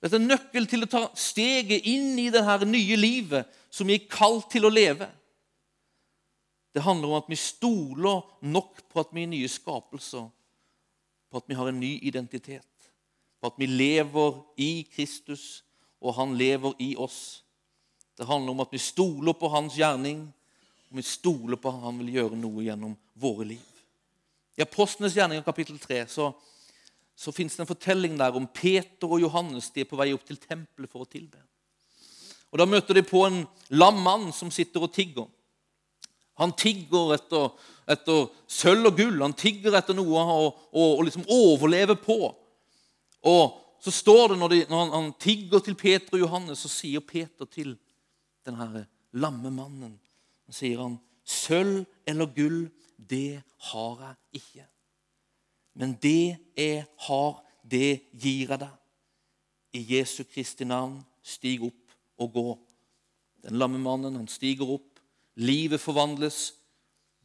Dette 0.02 0.18
er 0.18 0.26
nøkkel 0.26 0.66
til 0.70 0.86
å 0.86 0.90
ta 0.90 1.04
steget 1.18 1.86
inn 1.90 2.18
i 2.22 2.30
det 2.34 2.44
nye 2.70 2.98
livet 2.98 3.54
som 3.70 3.90
vi 3.90 3.98
er 3.98 4.10
kalt 4.10 4.50
til 4.54 4.66
å 4.66 4.74
leve. 4.74 5.10
Det 6.74 6.86
handler 6.86 7.10
om 7.10 7.18
at 7.18 7.30
vi 7.30 7.38
stoler 7.38 8.26
nok 8.46 8.84
på 8.90 9.02
at 9.02 9.14
vi 9.14 9.26
er 9.26 9.32
nye 9.32 9.50
skapelser, 9.50 10.28
på 11.30 11.42
at 11.42 11.48
vi 11.50 11.58
har 11.58 11.70
en 11.70 11.80
ny 11.82 11.98
identitet, 12.06 12.90
på 13.42 13.50
at 13.50 13.58
vi 13.58 13.70
lever 13.70 14.38
i 14.62 14.72
Kristus, 14.94 15.64
og 16.02 16.14
han 16.18 16.36
lever 16.38 16.78
i 16.82 16.92
oss. 16.98 17.44
Det 18.18 18.26
handler 18.30 18.54
om 18.54 18.62
at 18.66 18.74
vi 18.74 18.82
stoler 18.82 19.34
på 19.38 19.50
hans 19.50 19.78
gjerning, 19.78 20.28
og 20.88 21.00
vi 21.00 21.06
stoler 21.06 21.60
på 21.60 21.72
at 21.72 21.84
han 21.84 21.98
vil 22.02 22.14
gjøre 22.16 22.40
noe 22.40 22.66
gjennom 22.66 22.94
våre 23.20 23.48
liv. 23.54 23.74
I 24.58 24.64
Apostlenes 24.66 25.16
gjerninger 25.18 25.46
kapittel 25.46 25.80
3 25.82 26.06
så 26.10 26.32
så 27.18 27.32
fins 27.34 27.56
det 27.56 27.64
en 27.64 27.70
fortelling 27.72 28.18
der 28.20 28.36
om 28.38 28.46
Peter 28.54 29.10
og 29.10 29.22
Johannes. 29.22 29.72
De 29.74 29.82
er 29.82 29.90
på 29.90 29.98
vei 29.98 30.12
opp 30.14 30.26
til 30.28 30.38
tempelet 30.38 30.92
for 30.92 31.02
å 31.02 31.10
tilbe. 31.10 31.40
Og 32.54 32.62
Da 32.62 32.68
møter 32.70 32.94
de 32.94 33.02
på 33.02 33.24
en 33.26 33.40
lam 33.74 33.98
mann 34.06 34.28
som 34.32 34.52
sitter 34.54 34.86
og 34.86 34.94
tigger. 34.94 35.26
Han 36.38 36.54
tigger 36.54 37.16
etter, 37.16 37.50
etter 37.90 38.28
sølv 38.46 38.92
og 38.92 39.00
gull. 39.02 39.18
Han 39.24 39.34
tigger 39.34 39.74
etter 39.80 39.98
noe 39.98 40.22
å, 40.22 40.52
å, 40.70 40.84
å 41.00 41.08
liksom 41.08 41.26
overleve 41.26 41.98
på. 41.98 42.20
Og 43.26 43.58
så 43.82 43.96
står 43.98 44.36
det 44.36 44.38
når, 44.44 44.54
de, 44.54 44.62
når 44.70 44.84
han, 44.84 44.94
han, 44.94 45.12
tigger 45.18 45.66
til 45.66 45.78
Peter 45.80 46.20
og 46.20 46.22
Johannes, 46.22 46.62
så 46.62 46.70
sier 46.70 47.02
Peter 47.02 47.50
til 47.50 47.74
denne 48.46 48.86
lamme 49.18 49.50
mannen 49.50 49.98
Han 50.48 50.56
sier 50.56 50.80
han, 50.80 50.98
'Sølv 51.24 51.86
eller 52.08 52.32
gull, 52.36 52.72
det 52.98 53.44
har 53.72 54.02
jeg 54.02 54.42
ikke.' 54.42 54.68
Men 55.78 55.94
det 56.02 56.38
jeg 56.58 56.86
har, 57.06 57.44
det 57.62 58.02
gir 58.14 58.50
jeg 58.50 58.60
deg. 58.60 58.74
I 59.78 59.84
Jesu 59.94 60.24
Kristi 60.24 60.66
navn, 60.66 61.04
stig 61.22 61.62
opp 61.62 61.94
og 62.18 62.32
gå. 62.34 62.48
Den 63.46 63.60
lamme 63.62 63.78
mannen, 63.78 64.16
han 64.16 64.28
stiger 64.28 64.72
opp. 64.74 65.00
Livet 65.38 65.82
forvandles. 65.82 66.56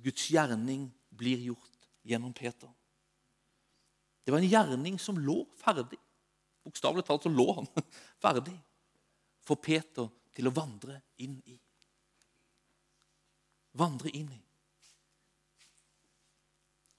Guds 0.02 0.26
gjerning 0.28 0.90
blir 1.08 1.40
gjort 1.46 1.88
gjennom 2.04 2.34
Peter. 2.36 2.68
Det 4.24 4.34
var 4.34 4.42
en 4.42 4.50
gjerning 4.50 4.98
som 5.00 5.16
lå 5.18 5.38
ferdig. 5.56 5.98
Bokstavelig 6.62 7.06
talt 7.06 7.24
så 7.24 7.32
lå 7.32 7.46
han 7.56 7.68
ferdig 8.22 8.58
for 9.42 9.58
Peter 9.62 10.10
til 10.34 10.50
å 10.50 10.54
vandre 10.54 11.00
inn 11.24 11.38
i. 11.48 11.56
Vandre 13.78 14.12
inn 14.12 14.30
i. 14.32 14.40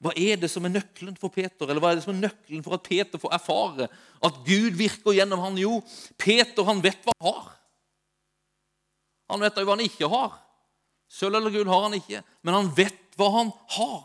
Hva 0.04 0.12
er 0.20 0.40
det 0.42 0.50
som 0.52 0.66
er 0.68 0.74
nøkkelen 0.74 1.16
for 1.16 1.32
Peter? 1.32 1.70
Eller 1.70 1.80
hva 1.80 1.94
er 1.94 2.00
det 2.00 2.04
som 2.04 2.12
er 2.12 2.26
nøkkelen 2.26 2.64
for 2.66 2.76
at 2.76 2.84
Peter 2.84 3.22
får 3.22 3.36
erfare 3.38 3.88
at 3.88 4.40
Gud 4.44 4.76
virker 4.76 5.16
gjennom 5.16 5.40
han? 5.46 5.60
Jo, 5.62 5.78
Peter 6.20 6.66
han 6.68 6.82
vet 6.84 7.06
hva 7.06 7.16
han 7.16 7.30
har. 7.30 7.54
Han 9.32 9.46
vet 9.46 9.62
jo 9.62 9.68
hva 9.70 9.78
han 9.78 9.86
ikke 9.86 10.10
har. 10.12 10.36
Sølv 11.14 11.40
eller 11.40 11.54
gull 11.54 11.70
har 11.72 11.86
han 11.86 11.96
ikke, 11.96 12.24
men 12.44 12.58
han 12.58 12.74
vet 12.76 13.16
hva 13.16 13.30
han 13.38 13.54
har. 13.78 14.04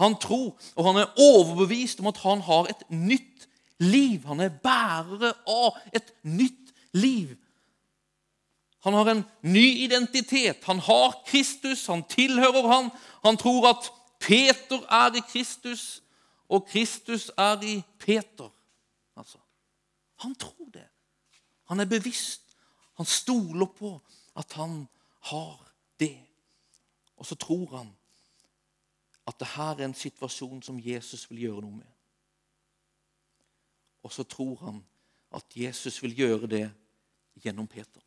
Han 0.00 0.16
tror, 0.18 0.56
og 0.74 0.88
han 0.88 1.02
er 1.02 1.20
overbevist 1.20 2.00
om 2.02 2.08
at 2.10 2.18
han 2.24 2.42
har 2.42 2.70
et 2.72 2.82
nytt 2.90 3.46
liv. 3.84 4.24
Han 4.26 4.42
er 4.42 4.54
bærere 4.64 5.34
av 5.46 5.78
et 5.94 6.10
nytt 6.26 6.72
liv. 6.96 7.36
Han 8.82 8.94
har 8.94 9.10
en 9.10 9.24
ny 9.42 9.66
identitet. 9.84 10.64
Han 10.64 10.78
har 10.78 11.22
Kristus, 11.26 11.86
han 11.86 12.04
tilhører 12.04 12.66
han. 12.66 12.90
Han 13.22 13.36
tror 13.36 13.68
at 13.68 13.92
Peter 14.20 14.82
er 14.90 15.14
i 15.16 15.22
Kristus, 15.28 16.02
og 16.48 16.66
Kristus 16.66 17.30
er 17.38 17.62
i 17.62 17.82
Peter. 17.98 18.50
Altså, 19.16 19.38
han 20.18 20.34
tror 20.34 20.70
det. 20.74 20.88
Han 21.64 21.80
er 21.80 21.84
bevisst. 21.84 22.56
Han 22.94 23.06
stoler 23.06 23.66
på 23.66 24.00
at 24.36 24.52
han 24.52 24.88
har 25.20 25.72
det. 26.00 26.18
Og 27.16 27.26
så 27.26 27.34
tror 27.34 27.76
han 27.76 27.96
at 29.26 29.38
det 29.38 29.48
her 29.54 29.78
er 29.78 29.84
en 29.84 29.94
situasjon 29.94 30.62
som 30.62 30.80
Jesus 30.82 31.30
vil 31.30 31.46
gjøre 31.46 31.62
noe 31.62 31.76
med. 31.76 31.90
Og 34.02 34.12
så 34.12 34.26
tror 34.26 34.56
han 34.64 34.80
at 35.30 35.56
Jesus 35.56 36.02
vil 36.02 36.16
gjøre 36.18 36.46
det 36.50 36.64
gjennom 37.42 37.66
Peter. 37.66 38.02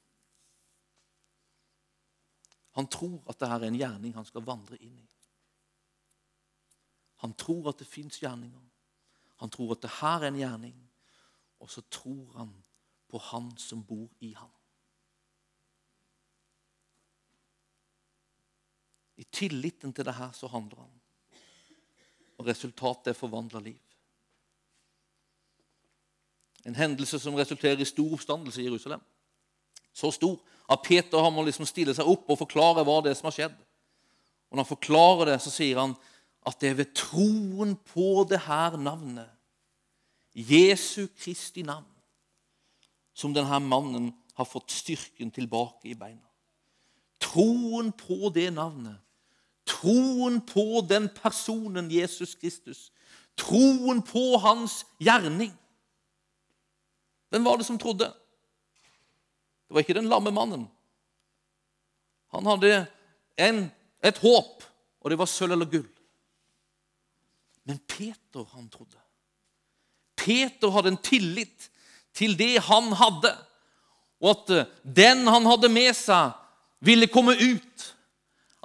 Han 2.75 2.87
tror 2.91 3.21
at 3.29 3.39
dette 3.39 3.55
er 3.55 3.67
en 3.69 3.77
gjerning 3.79 4.15
han 4.15 4.27
skal 4.27 4.43
vandre 4.45 4.77
inn 4.83 4.97
i. 4.99 5.07
Han 7.23 7.33
tror 7.39 7.69
at 7.71 7.79
det 7.79 7.87
fins 7.87 8.19
gjerninger. 8.19 8.65
Han 9.39 9.49
tror 9.49 9.71
at 9.75 9.81
det 9.85 9.93
her 10.01 10.23
er 10.23 10.27
en 10.27 10.39
gjerning. 10.39 10.75
Og 11.63 11.71
så 11.71 11.81
tror 11.91 12.37
han 12.37 12.51
på 13.09 13.17
Han 13.31 13.57
som 13.57 13.83
bor 13.85 14.09
i 14.19 14.33
ham. 14.33 14.51
I 19.17 19.23
tilliten 19.23 19.93
til 19.93 20.05
det 20.05 20.15
her 20.15 20.31
så 20.31 20.47
handler 20.47 20.81
han. 20.81 21.01
Og 22.37 22.47
resultatet 22.47 23.07
er 23.07 23.13
forvandla 23.13 23.59
liv. 23.59 23.79
En 26.65 26.75
hendelse 26.75 27.19
som 27.19 27.35
resulterer 27.35 27.79
i 27.79 27.85
stor 27.85 28.13
oppstandelse 28.13 28.61
i 28.61 28.65
Jerusalem. 28.65 29.01
Så 29.93 30.11
stor 30.11 30.41
at 30.71 30.81
Peter 30.85 31.21
han 31.21 31.33
må 31.33 31.45
liksom 31.45 31.67
stille 31.69 31.93
seg 31.93 32.07
opp 32.09 32.29
og 32.31 32.39
forklare 32.41 32.83
hva 32.85 32.97
det 33.03 33.13
er 33.13 33.19
som 33.19 33.29
har 33.29 33.37
skjedd. 33.37 33.55
Og 34.49 34.57
Når 34.57 34.63
han 34.63 34.71
forklarer 34.71 35.31
det, 35.31 35.39
så 35.43 35.53
sier 35.53 35.81
han 35.81 35.95
at 36.45 36.59
det 36.61 36.71
er 36.71 36.79
ved 36.81 36.93
troen 36.97 37.73
på 37.89 38.25
det 38.29 38.43
her 38.45 38.77
navnet, 38.77 39.29
Jesu 40.35 41.07
Kristi 41.15 41.63
navn, 41.63 41.87
som 43.15 43.33
denne 43.33 43.59
mannen 43.63 44.11
har 44.35 44.47
fått 44.47 44.73
styrken 44.75 45.31
tilbake 45.31 45.89
i 45.89 45.95
beina. 45.95 46.25
Troen 47.23 47.93
på 47.95 48.29
det 48.35 48.49
navnet, 48.53 48.99
troen 49.65 50.41
på 50.45 50.83
den 50.89 51.07
personen 51.15 51.87
Jesus 51.91 52.35
Kristus, 52.35 52.89
troen 53.39 54.03
på 54.05 54.35
hans 54.43 54.83
gjerning. 54.99 55.53
Hvem 57.31 57.47
var 57.47 57.57
det 57.57 57.67
som 57.67 57.79
trodde? 57.79 58.11
Det 59.65 59.75
var 59.75 59.83
ikke 59.83 59.97
den 59.97 60.09
lamme 60.09 60.31
mannen. 60.33 60.67
Han 62.35 62.45
hadde 62.45 62.85
en, 63.41 63.65
et 64.03 64.17
håp, 64.21 64.63
og 65.01 65.11
det 65.11 65.17
var 65.19 65.29
sølv 65.29 65.55
eller 65.55 65.69
gull. 65.69 65.87
Men 67.65 67.79
Peter, 67.89 68.45
han 68.53 68.69
trodde. 68.69 68.99
Peter 70.15 70.71
hadde 70.73 70.93
en 70.93 71.01
tillit 71.01 71.69
til 72.15 72.37
det 72.37 72.59
han 72.67 72.91
hadde, 72.95 73.33
og 74.21 74.31
at 74.31 74.53
eh, 74.53 74.69
den 74.83 75.25
han 75.27 75.47
hadde 75.49 75.69
med 75.71 75.91
seg, 75.97 76.35
ville 76.85 77.09
komme 77.11 77.35
ut. 77.35 77.87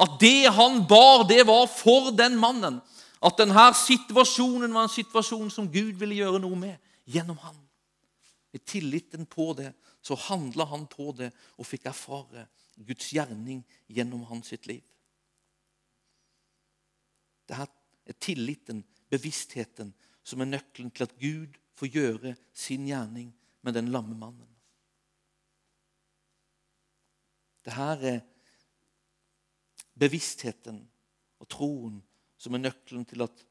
At 0.01 0.17
det 0.21 0.53
han 0.53 0.83
bar, 0.89 1.25
det 1.29 1.43
var 1.49 1.67
for 1.69 2.13
den 2.17 2.37
mannen. 2.41 2.79
At 3.21 3.41
denne 3.41 3.67
situasjonen 3.77 4.73
var 4.73 4.87
en 4.87 4.93
situasjon 4.93 5.51
som 5.53 5.69
Gud 5.69 5.99
ville 6.01 6.21
gjøre 6.23 6.41
noe 6.41 6.57
med 6.57 6.77
gjennom 7.11 7.37
han. 7.43 7.57
I 8.57 8.59
tilliten 8.59 9.27
på 9.29 9.53
det 9.59 9.73
så 10.01 10.17
handla 10.29 10.65
han 10.65 10.87
på 10.91 11.11
det 11.17 11.31
og 11.59 11.69
fikk 11.69 11.89
erfare 11.91 12.47
Guds 12.77 13.11
gjerning 13.13 13.63
gjennom 13.93 14.25
hans 14.31 14.53
sitt 14.53 14.69
liv. 14.71 14.85
Det 17.49 17.59
er 17.59 18.17
tilliten, 18.23 18.85
bevisstheten, 19.11 19.93
som 20.23 20.41
er 20.41 20.53
nøkkelen 20.53 20.93
til 20.95 21.07
at 21.07 21.17
Gud 21.21 21.59
får 21.79 21.93
gjøre 21.95 22.35
sin 22.55 22.87
gjerning 22.89 23.33
med 23.67 23.77
den 23.77 23.91
lamme 23.93 24.17
mannen. 24.17 24.49
Det 27.65 27.75
her 27.77 28.05
er 28.09 28.21
bevisstheten 30.01 30.81
og 31.41 31.49
troen 31.53 31.99
som 32.41 32.57
er 32.57 32.65
nøkkelen 32.65 33.05
til 33.09 33.27
at 33.27 33.45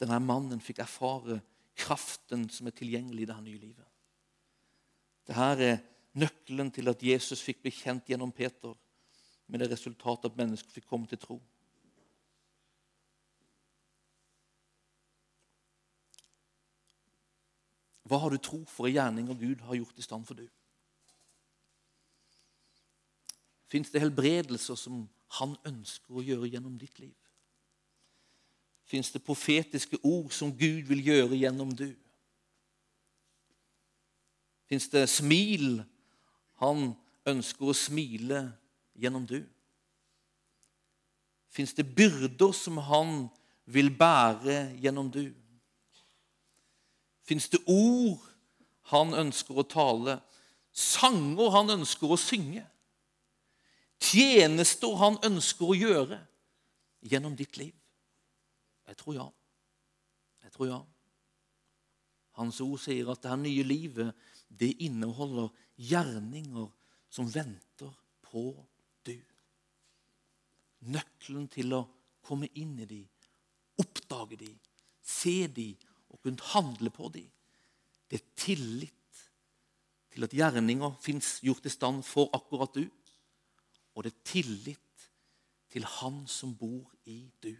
denne 0.00 0.18
mannen 0.20 0.60
fikk 0.60 0.82
erfare 0.84 1.38
kraften 1.76 2.48
som 2.52 2.68
er 2.68 2.76
tilgjengelig 2.76 3.24
i 3.24 3.28
det 3.28 3.36
her 3.36 3.44
nye 3.44 3.62
livet. 3.62 3.85
Dette 5.26 5.66
er 5.66 5.82
nøkkelen 6.16 6.70
til 6.72 6.88
at 6.88 7.02
Jesus 7.02 7.42
fikk 7.42 7.64
bli 7.64 7.72
kjent 7.74 8.06
gjennom 8.08 8.32
Peter, 8.32 8.74
med 9.46 9.62
det 9.62 9.70
resultatet 9.70 10.30
at 10.30 10.38
mennesker 10.38 10.72
fikk 10.74 10.86
komme 10.90 11.06
til 11.10 11.20
tro. 11.22 11.40
Hva 18.06 18.20
har 18.22 18.30
du 18.30 18.38
tro 18.38 18.60
for 18.70 18.86
i 18.86 18.94
gjerninger 18.94 19.34
Gud 19.34 19.62
har 19.66 19.78
gjort 19.80 19.98
i 19.98 20.06
stand 20.06 20.26
for 20.28 20.38
du? 20.38 20.46
Fins 23.66 23.90
det 23.90 24.00
helbredelser 24.00 24.78
som 24.78 25.08
Han 25.40 25.56
ønsker 25.66 26.14
å 26.14 26.22
gjøre 26.22 26.46
gjennom 26.52 26.76
ditt 26.78 27.00
liv? 27.02 27.14
Fins 28.86 29.10
det 29.10 29.24
profetiske 29.26 29.98
ord 30.06 30.30
som 30.30 30.52
Gud 30.54 30.86
vil 30.86 31.02
gjøre 31.02 31.40
gjennom 31.40 31.72
du? 31.74 31.88
Fins 34.66 34.88
det 34.90 35.06
smil 35.10 35.80
han 36.62 36.90
ønsker 37.28 37.70
å 37.70 37.76
smile 37.76 38.42
gjennom 38.98 39.26
du? 39.28 39.40
Fins 41.52 41.74
det 41.76 41.86
byrder 41.96 42.52
som 42.52 42.80
han 42.84 43.26
vil 43.64 43.90
bære 43.94 44.76
gjennom 44.82 45.10
du? 45.10 45.30
Fins 47.26 47.48
det 47.50 47.62
ord 47.66 48.22
han 48.92 49.14
ønsker 49.14 49.58
å 49.58 49.66
tale? 49.66 50.18
Sanger 50.76 51.54
han 51.54 51.72
ønsker 51.78 52.12
å 52.12 52.18
synge? 52.20 52.66
Tjenester 54.02 54.98
han 55.00 55.16
ønsker 55.24 55.72
å 55.72 55.78
gjøre 55.78 56.20
gjennom 57.06 57.34
ditt 57.38 57.56
liv? 57.56 57.74
Jeg 58.86 58.98
tror 59.00 59.16
ja. 59.16 59.26
Jeg 60.44 60.52
tror 60.54 60.70
ja. 60.70 60.80
Hans 62.36 62.60
ord 62.60 62.78
sier 62.82 63.08
at 63.10 63.22
det 63.22 63.32
her 63.32 63.40
nye 63.40 63.64
livet 63.64 64.25
det 64.48 64.72
inneholder 64.82 65.50
gjerninger 65.76 66.68
som 67.12 67.28
venter 67.32 67.92
på 68.24 68.48
du. 69.06 69.16
Nøkkelen 70.92 71.48
til 71.52 71.74
å 71.76 71.84
komme 72.26 72.48
inn 72.58 72.76
i 72.82 72.88
de, 72.88 73.02
oppdage 73.80 74.38
de, 74.40 74.50
se 75.02 75.46
de 75.46 75.70
og 76.12 76.20
kunne 76.22 76.50
handle 76.52 76.92
på 76.94 77.10
de, 77.14 77.24
det 78.06 78.20
er 78.20 78.28
tillit 78.38 78.92
til 80.14 80.24
at 80.24 80.34
gjerninger 80.34 80.94
fins 81.02 81.36
gjort 81.44 81.66
i 81.66 81.72
stand 81.72 82.04
for 82.06 82.30
akkurat 82.36 82.72
du. 82.76 82.86
Og 83.96 84.04
det 84.04 84.12
er 84.12 84.28
tillit 84.28 85.08
til 85.72 85.84
Han 85.98 86.22
som 86.30 86.54
bor 86.56 86.92
i 87.04 87.26
du. 87.42 87.52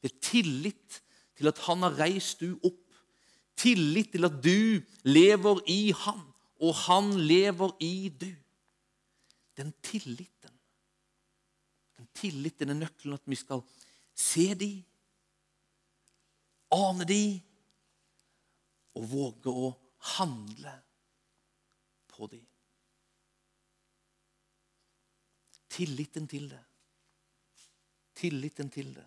Det 0.00 0.12
er 0.12 0.20
tillit 0.22 1.00
til 1.36 1.50
at 1.50 1.58
Han 1.66 1.82
har 1.84 1.98
reist 1.98 2.40
du 2.40 2.54
opp 2.64 2.89
tillit 3.58 4.12
til 4.12 4.26
at 4.28 4.38
du 4.42 4.80
lever 5.08 5.60
i 5.70 5.92
Han, 6.04 6.22
og 6.60 6.74
Han 6.86 7.12
lever 7.20 7.74
i 7.80 8.08
du. 8.08 8.30
Den 9.56 9.72
tilliten 9.82 10.56
Den 11.98 12.08
tilliten 12.14 12.70
er 12.70 12.78
nøkkelen 12.78 13.18
at 13.18 13.26
vi 13.28 13.36
skal 13.36 13.60
se 14.16 14.54
de, 14.54 14.70
ane 16.72 17.04
de, 17.04 17.24
og 18.96 19.04
våge 19.10 19.52
å 19.52 19.68
handle 20.16 20.72
på 22.10 22.28
de. 22.32 22.40
Tilliten 25.70 26.26
til 26.28 26.48
det. 26.50 26.62
Tilliten 28.20 28.70
til 28.72 28.90
det. 28.96 29.06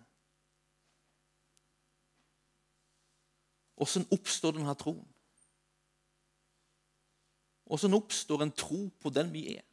Åssen 3.77 4.05
oppstår 4.11 4.57
denne 4.57 4.75
troen? 4.77 5.05
Åssen 7.65 7.93
oppstår 7.93 8.43
en 8.43 8.51
tro 8.51 8.89
på 9.01 9.09
den 9.09 9.31
vi 9.33 9.47
er? 9.55 9.63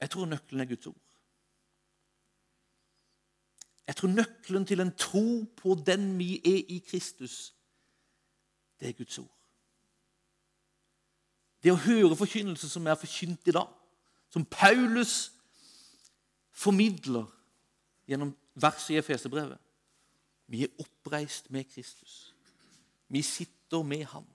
Jeg 0.00 0.10
tror 0.10 0.26
nøkkelen 0.26 0.60
er 0.60 0.70
Guds 0.70 0.86
ord. 0.86 1.00
Jeg 3.86 3.96
tror 3.96 4.08
nøkkelen 4.08 4.66
til 4.66 4.80
en 4.80 4.94
tro 4.96 5.44
på 5.56 5.74
den 5.86 6.18
vi 6.18 6.36
er 6.44 6.62
i 6.68 6.78
Kristus, 6.78 7.54
det 8.80 8.88
er 8.88 8.92
Guds 8.92 9.18
ord. 9.18 9.34
Det 11.62 11.72
å 11.72 11.80
høre 11.82 12.16
forkynnelse 12.16 12.68
som 12.70 12.86
er 12.86 12.98
forkynt 13.00 13.48
i 13.48 13.54
dag, 13.56 13.70
som 14.30 14.44
Paulus 14.44 15.32
formidler 16.52 17.26
gjennom 18.06 18.34
verset 18.62 18.94
i 18.94 18.98
Efeserbrevet. 18.98 19.58
Vi 20.46 20.62
er 20.64 20.80
oppreist 20.80 21.50
med 21.50 21.64
Kristus. 21.64 22.34
Vi 23.08 23.22
sitter 23.22 23.82
med 23.82 24.04
ham. 24.04 24.26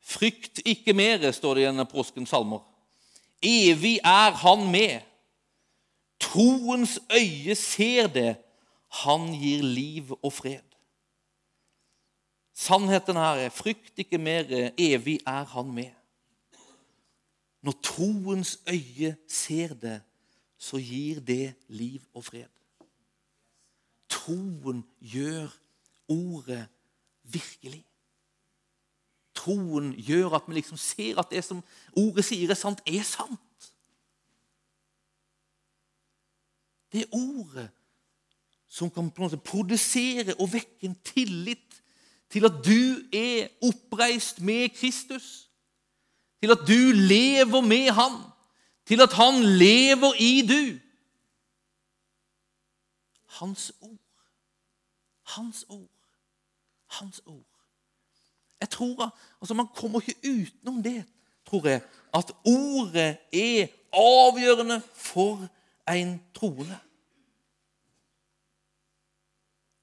Frykt 0.00 0.60
ikke 0.64 0.92
mere, 0.92 1.32
står 1.32 1.54
det 1.54 1.62
i 1.62 1.70
en 1.70 1.80
av 1.80 1.88
påskens 1.88 2.28
salmer. 2.28 2.60
Evig 3.42 3.96
er 4.04 4.36
Han 4.42 4.66
med. 4.70 5.00
Troens 6.20 6.98
øye 7.10 7.54
ser 7.54 8.06
det. 8.06 8.36
Han 9.02 9.32
gir 9.32 9.62
liv 9.62 10.12
og 10.22 10.32
fred. 10.32 10.66
Sannheten 12.52 13.16
her 13.16 13.46
er 13.46 13.48
frykt 13.48 13.98
ikke 13.98 14.18
mere, 14.18 14.70
evig 14.78 15.20
er 15.26 15.44
Han 15.54 15.72
med. 15.72 15.90
Når 17.62 17.74
troens 17.82 18.58
øye 18.68 19.16
ser 19.28 19.74
det, 19.74 20.00
så 20.62 20.78
gir 20.78 21.18
det 21.26 21.54
liv 21.74 22.02
og 22.14 22.24
fred. 22.24 22.50
Troen 24.12 24.84
gjør 25.00 25.50
ordet 26.08 26.66
virkelig. 27.22 27.84
troen 29.34 29.94
gjør 29.96 30.36
at 30.36 30.44
vi 30.46 30.54
liksom 30.54 30.78
ser 30.78 31.18
at 31.18 31.30
det 31.32 31.40
som 31.42 31.62
ordet 31.98 32.22
sier, 32.28 32.50
er 32.50 32.58
sant, 32.58 32.82
er 32.86 33.02
sant. 33.02 33.70
Det 36.92 37.02
er 37.02 37.16
ordet 37.16 37.70
som 38.68 38.90
kan 38.90 39.08
på 39.10 39.22
en 39.22 39.26
måte 39.26 39.40
produsere 39.40 40.36
og 40.36 40.52
vekke 40.52 40.86
en 40.86 40.94
tillit 41.04 41.80
til 42.30 42.46
at 42.46 42.60
du 42.64 43.02
er 43.12 43.48
oppreist 43.64 44.38
med 44.40 44.68
Kristus, 44.76 45.48
til 46.40 46.54
at 46.54 46.62
du 46.68 46.92
lever 46.94 47.60
med 47.66 47.90
Han, 47.96 48.20
til 48.86 49.00
at 49.00 49.12
Han 49.12 49.44
lever 49.44 50.12
i 50.18 50.46
du. 50.46 50.78
Hans 53.26 53.72
ord. 53.80 53.98
Hans 55.22 55.64
ord. 55.68 55.90
Hans 56.86 57.22
ord. 57.26 57.46
Jeg 58.60 58.70
tror 58.70 59.18
altså 59.40 59.54
Man 59.54 59.68
kommer 59.74 60.00
ikke 60.00 60.20
utenom 60.30 60.82
det, 60.82 61.04
tror 61.46 61.68
jeg, 61.68 61.82
at 62.14 62.32
ordet 62.44 63.16
er 63.32 63.66
avgjørende 63.92 64.82
for 64.94 65.48
en 65.88 66.22
troende. 66.34 66.78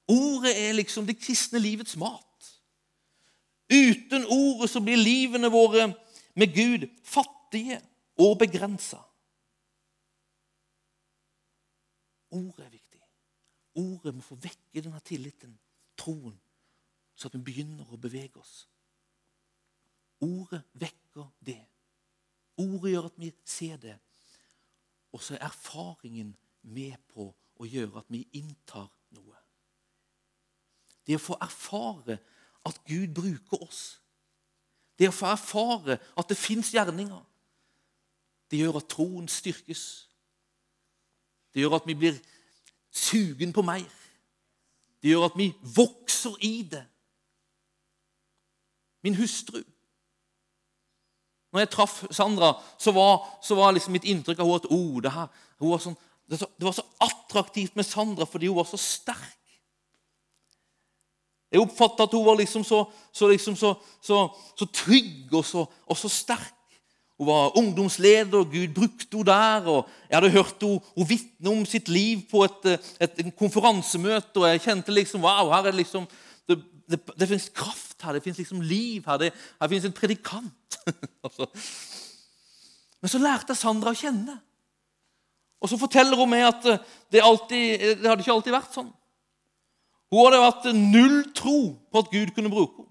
Ordet 0.07 0.67
er 0.67 0.71
liksom 0.71 1.05
det 1.05 1.19
kristne 1.19 1.59
livets 1.59 1.97
mat. 1.97 2.59
Uten 3.69 4.25
ordet 4.25 4.69
så 4.69 4.81
blir 4.81 4.97
livene 4.97 5.51
våre 5.51 5.93
med 6.35 6.55
Gud 6.55 6.87
fattige 7.03 7.81
og 8.19 8.37
begrensa. 8.39 8.99
Ordet 12.31 12.65
er 12.65 12.69
viktig. 12.69 13.01
Ordet 13.75 14.15
må 14.15 14.21
få 14.21 14.35
vekke 14.35 14.83
denne 14.83 14.99
tilliten, 15.05 15.55
troen, 15.97 16.35
så 17.15 17.27
at 17.27 17.37
vi 17.37 17.45
begynner 17.47 17.89
å 17.89 17.99
bevege 18.01 18.41
oss. 18.41 18.67
Ordet 20.21 20.61
vekker 20.73 21.31
det. 21.45 21.61
Ordet 22.59 22.93
gjør 22.93 23.07
at 23.09 23.19
vi 23.19 23.31
ser 23.47 23.79
det. 23.81 23.95
Og 25.15 25.23
så 25.23 25.35
er 25.35 25.47
erfaringen 25.47 26.35
med 26.61 26.97
på 27.09 27.29
å 27.59 27.67
gjøre 27.67 28.03
at 28.03 28.11
vi 28.11 28.25
inntar 28.37 28.89
noe. 29.15 29.37
Det 31.07 31.17
å 31.17 31.23
få 31.23 31.39
erfare 31.41 32.19
at 32.67 32.83
Gud 32.85 33.15
bruker 33.15 33.63
oss. 33.63 33.97
Det 34.99 35.07
å 35.09 35.15
få 35.15 35.31
erfare 35.31 35.97
at 36.19 36.29
det 36.29 36.37
fins 36.37 36.73
gjerninger. 36.75 37.23
Det 38.51 38.59
gjør 38.59 38.79
at 38.79 38.89
troen 38.89 39.27
styrkes. 39.29 39.83
Det 41.53 41.61
gjør 41.61 41.77
at 41.79 41.87
vi 41.87 41.95
blir 41.97 42.19
sugen 42.91 43.53
på 43.53 43.61
mer. 43.65 43.87
Det 45.01 45.13
gjør 45.13 45.29
at 45.29 45.37
vi 45.37 45.51
vokser 45.75 46.35
i 46.45 46.61
det. 46.71 46.85
Min 49.03 49.15
hustru 49.15 49.61
Når 51.51 51.59
jeg 51.59 51.69
traff 51.69 52.03
Sandra, 52.11 52.53
så 52.77 52.91
var, 52.91 53.39
så 53.41 53.55
var 53.55 53.71
liksom 53.71 53.95
mitt 53.95 54.05
inntrykk 54.05 54.39
av 54.39 54.45
henne 54.45 54.59
at 54.59 54.67
oh, 54.69 54.99
det, 55.01 55.09
her, 55.09 55.29
var 55.63 55.79
sånn, 55.81 55.95
det, 56.29 56.37
var 56.61 56.75
så 56.77 56.83
attraktivt 57.01 57.73
med 57.79 57.87
Sandra 57.87 58.27
fordi 58.29 58.51
hun 58.51 58.59
var 58.59 58.67
så 58.69 58.77
sterk. 58.77 59.39
Jeg 61.49 61.63
oppfatta 61.63 62.05
at 62.05 62.13
hun 62.13 62.27
var 62.27 62.37
liksom 62.37 62.61
så, 62.67 62.83
så, 63.09 63.31
liksom 63.31 63.57
så, 63.57 63.73
trygg 64.69 65.33
og 65.33 65.41
og 65.89 65.97
så, 65.97 66.11
sterk. 66.13 66.58
Hun 67.19 67.27
var 67.27 67.57
ungdomsleder, 67.59 68.37
og 68.39 68.51
Gud 68.51 68.73
brukte 68.73 69.17
henne 69.17 69.25
der. 69.27 69.67
og 69.67 69.89
Jeg 70.09 70.17
hadde 70.17 70.31
hørt 70.31 70.63
henne, 70.63 71.07
vitne 71.07 71.49
om 71.51 71.65
sitt 71.65 71.89
liv 71.91 72.21
på 72.31 72.45
et, 72.47 72.67
et, 72.99 73.19
et 73.25 73.35
konferansemøte. 73.35 74.39
og 74.39 74.47
Jeg 74.47 74.61
kjente 74.63 74.95
liksom 74.95 75.21
wow, 75.21 75.51
her 75.51 75.65
er 75.67 75.71
det 75.71 75.81
liksom, 75.81 76.07
det, 76.47 76.61
det, 76.89 76.99
det 77.19 77.27
fins 77.27 77.49
kraft 77.53 78.01
her, 78.03 78.15
det 78.15 78.23
fins 78.23 78.37
liksom 78.39 78.61
liv 78.61 79.03
her. 79.05 79.17
Det, 79.17 79.33
her 79.61 79.67
fins 79.67 79.85
en 79.85 79.97
predikant. 79.97 80.79
altså. 81.25 81.49
Men 83.01 83.11
så 83.11 83.19
lærte 83.19 83.51
jeg 83.51 83.59
Sandra 83.59 83.91
å 83.91 83.99
kjenne. 83.99 84.39
Og 85.59 85.67
så 85.67 85.79
forteller 85.79 86.15
hun 86.15 86.31
meg 86.31 86.45
at 86.47 86.63
det, 87.11 87.19
alltid, 87.19 87.99
det 87.99 88.07
hadde 88.07 88.23
ikke 88.23 88.37
alltid 88.37 88.55
vært 88.55 88.79
sånn. 88.79 88.93
Hun 90.09 90.23
hadde 90.23 90.39
hatt 90.45 90.71
null 90.71 91.19
tro 91.35 91.57
på 91.91 91.99
at 91.99 92.15
Gud 92.15 92.31
kunne 92.37 92.51
bruke 92.53 92.79
henne. 92.79 92.87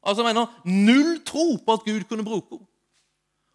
Altså, 0.00 0.24
jeg 0.24 0.32
mener, 0.32 0.46
Null 0.64 1.18
tro 1.28 1.58
på 1.60 1.74
at 1.76 1.82
Gud 1.84 2.06
kunne 2.08 2.24
bruke 2.24 2.56
henne. 2.56 2.69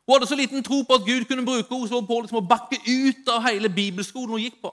Hun 0.06 0.14
hadde 0.14 0.30
så 0.30 0.38
liten 0.38 0.64
tro 0.64 0.84
på 0.86 0.98
at 1.00 1.06
Gud 1.06 1.26
kunne 1.26 1.46
bruke 1.46 1.66
henne, 1.70 1.90
så 1.90 2.02
på 2.06 2.20
liksom 2.22 2.40
å 2.44 2.48
bakke 2.48 2.78
ut 2.86 3.30
av 3.34 3.46
hele 3.48 3.72
bibelskolen 3.74 4.36
hun 4.36 4.44
gikk 4.44 4.60
på. 4.62 4.72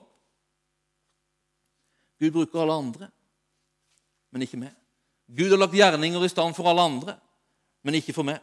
Gud 2.21 2.35
bruker 2.37 2.63
alle 2.63 2.77
andre, 2.79 3.09
men 4.31 4.45
ikke 4.45 4.61
meg. 4.61 4.75
Gud 5.33 5.51
har 5.51 5.61
lagt 5.61 5.75
gjerninger 5.75 6.25
i 6.25 6.31
stand 6.31 6.55
for 6.57 6.69
alle 6.69 6.85
andre, 6.85 7.17
men 7.83 7.97
ikke 7.97 8.15
for 8.15 8.29
meg. 8.29 8.43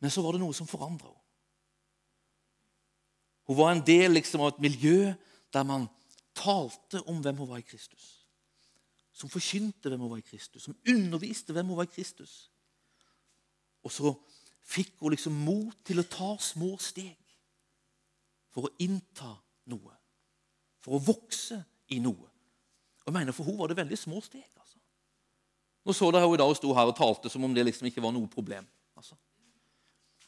Men 0.00 0.10
så 0.10 0.24
var 0.24 0.34
det 0.34 0.42
noe 0.42 0.56
som 0.56 0.68
forandra 0.68 1.06
henne. 1.06 1.16
Hun 3.50 3.58
var 3.58 3.72
en 3.74 3.82
del 3.82 4.12
liksom, 4.14 4.44
av 4.44 4.52
et 4.52 4.62
miljø 4.62 5.10
der 5.50 5.64
man 5.66 5.88
talte 6.38 7.00
om 7.10 7.18
hvem 7.18 7.40
hun 7.42 7.48
var 7.50 7.58
i 7.58 7.66
Kristus. 7.66 8.04
Som 9.10 9.30
forkynte 9.32 9.90
hvem 9.90 10.04
hun 10.04 10.12
var 10.12 10.20
i 10.20 10.26
Kristus, 10.26 10.68
som 10.68 10.76
underviste 10.88 11.54
hvem 11.56 11.72
hun 11.72 11.80
var 11.80 11.88
i 11.88 11.90
Kristus. 11.90 12.44
Og 13.84 13.92
så 13.92 14.12
fikk 14.70 14.92
hun 15.00 15.14
liksom 15.14 15.36
mot 15.46 15.76
til 15.86 16.02
å 16.02 16.08
ta 16.08 16.34
små 16.42 16.74
steg 16.82 17.16
for 18.50 18.66
å 18.66 18.74
innta 18.82 19.32
noe. 19.70 19.94
For 20.80 20.96
å 20.96 21.02
vokse 21.04 21.60
i 21.94 22.00
noe. 22.02 22.28
Og 23.00 23.08
jeg 23.08 23.16
mener 23.16 23.36
For 23.36 23.48
hun 23.48 23.58
var 23.58 23.70
det 23.70 23.80
veldig 23.80 23.98
små 23.98 24.20
steg. 24.24 24.44
altså. 24.56 24.78
Nå 25.84 25.96
så 25.96 26.10
dere 26.10 26.26
henne 26.26 26.36
i 26.36 26.42
dag 26.42 26.52
og 26.52 26.58
sto 26.58 26.74
her 26.76 26.90
og 26.90 26.96
talte 26.96 27.32
som 27.32 27.44
om 27.44 27.54
det 27.54 27.64
liksom 27.66 27.88
ikke 27.88 28.04
var 28.04 28.14
noe 28.16 28.28
problem. 28.28 28.66
altså. 28.96 29.16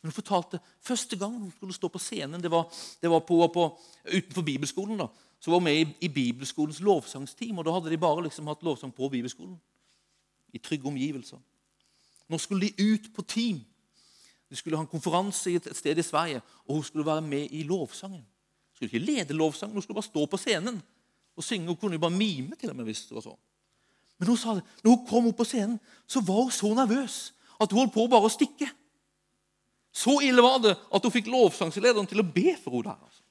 Men 0.00 0.10
hun 0.10 0.18
fortalte 0.18 0.58
første 0.82 1.16
gang 1.16 1.36
hun 1.38 1.52
skulle 1.54 1.74
stå 1.74 1.88
på 1.88 2.00
scenen, 2.02 2.42
det 2.42 2.50
var, 2.50 2.66
det 3.02 3.10
var 3.10 3.20
på, 3.22 3.36
på, 3.54 3.68
utenfor 4.08 4.42
bibelskolen. 4.42 4.98
da, 4.98 5.06
så 5.38 5.50
var 5.50 5.60
hun 5.60 5.64
med 5.64 5.78
i, 5.78 5.86
i 6.00 6.08
bibelskolens 6.08 6.80
lovsangsteam. 6.80 7.58
og 7.58 7.64
Da 7.64 7.72
hadde 7.76 7.90
de 7.90 7.98
bare 7.98 8.24
liksom 8.26 8.46
hatt 8.50 8.62
lovsang 8.62 8.94
på 8.94 9.08
bibelskolen. 9.08 9.60
I 10.52 10.58
trygge 10.58 10.88
omgivelser. 10.88 11.38
Nå 12.28 12.38
skulle 12.38 12.68
de 12.68 12.92
ut 12.92 13.10
på 13.14 13.22
team. 13.22 13.60
De 14.50 14.56
skulle 14.56 14.76
ha 14.76 14.84
en 14.84 14.90
konferanse 14.90 15.54
et 15.56 15.76
sted 15.76 15.98
i 15.98 16.04
Sverige, 16.04 16.42
og 16.68 16.74
hun 16.74 16.84
skulle 16.84 17.06
være 17.06 17.24
med 17.24 17.48
i 17.50 17.62
lovsangen. 17.62 18.20
Hun 18.20 18.74
skulle 18.76 18.90
ikke 18.92 19.06
lede 19.06 19.34
lovsangen, 19.34 19.72
hun 19.72 19.82
skulle 19.82 19.96
bare 20.00 20.10
stå 20.10 20.26
på 20.26 20.36
scenen 20.36 20.82
og 21.36 21.44
synge. 21.44 21.66
Hun 21.66 21.76
kunne 21.76 21.96
jo 21.96 22.02
bare 22.04 22.10
mime 22.10 22.56
til 22.56 22.70
og 22.70 22.76
med 22.76 22.84
hvis 22.84 23.06
det 23.08 23.16
var 23.16 23.24
sånn. 23.24 23.40
Men 24.20 24.28
hun 24.28 24.38
sa 24.38 24.54
det, 24.54 24.62
når 24.84 24.94
hun 24.94 25.06
kom 25.08 25.26
opp 25.30 25.40
på 25.40 25.48
scenen, 25.48 25.80
så 26.06 26.20
var 26.20 26.44
hun 26.44 26.54
så 26.54 26.68
nervøs 26.76 27.16
at 27.60 27.72
hun 27.72 27.80
holdt 27.80 27.94
på 27.94 28.06
bare 28.12 28.28
å 28.28 28.32
stikke. 28.32 28.68
Så 29.92 30.20
ille 30.24 30.44
var 30.44 30.60
det 30.62 30.76
at 30.76 31.04
hun 31.04 31.12
fikk 31.12 31.28
lovsangslederen 31.32 32.06
til 32.08 32.22
å 32.22 32.28
be 32.28 32.54
for 32.60 32.76
henne 32.76 32.92
der. 32.92 33.00
Altså. 33.02 33.24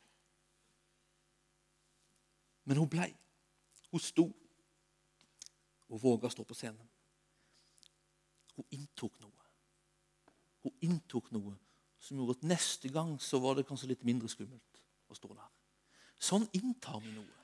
Men 2.65 2.81
hun 2.81 2.89
blei. 2.89 3.09
Hun 3.91 4.03
sto 4.03 4.27
og 5.91 6.01
våga 6.01 6.29
å 6.29 6.33
stå 6.33 6.45
på 6.47 6.55
scenen. 6.55 6.90
Hun 8.57 8.67
inntok 8.75 9.13
noe. 9.21 9.49
Hun 10.65 10.73
inntok 10.87 11.31
noe 11.33 11.55
som 12.01 12.17
gjorde 12.17 12.39
at 12.39 12.47
neste 12.49 12.89
gang 12.89 13.13
så 13.21 13.39
var 13.41 13.57
det 13.57 13.67
kanskje 13.67 13.91
litt 13.91 14.05
mindre 14.07 14.29
skummelt 14.31 14.81
å 15.11 15.17
stå 15.17 15.29
der. 15.33 15.49
Sånn 16.21 16.47
inntar 16.57 16.99
vi 17.01 17.13
noe. 17.13 17.37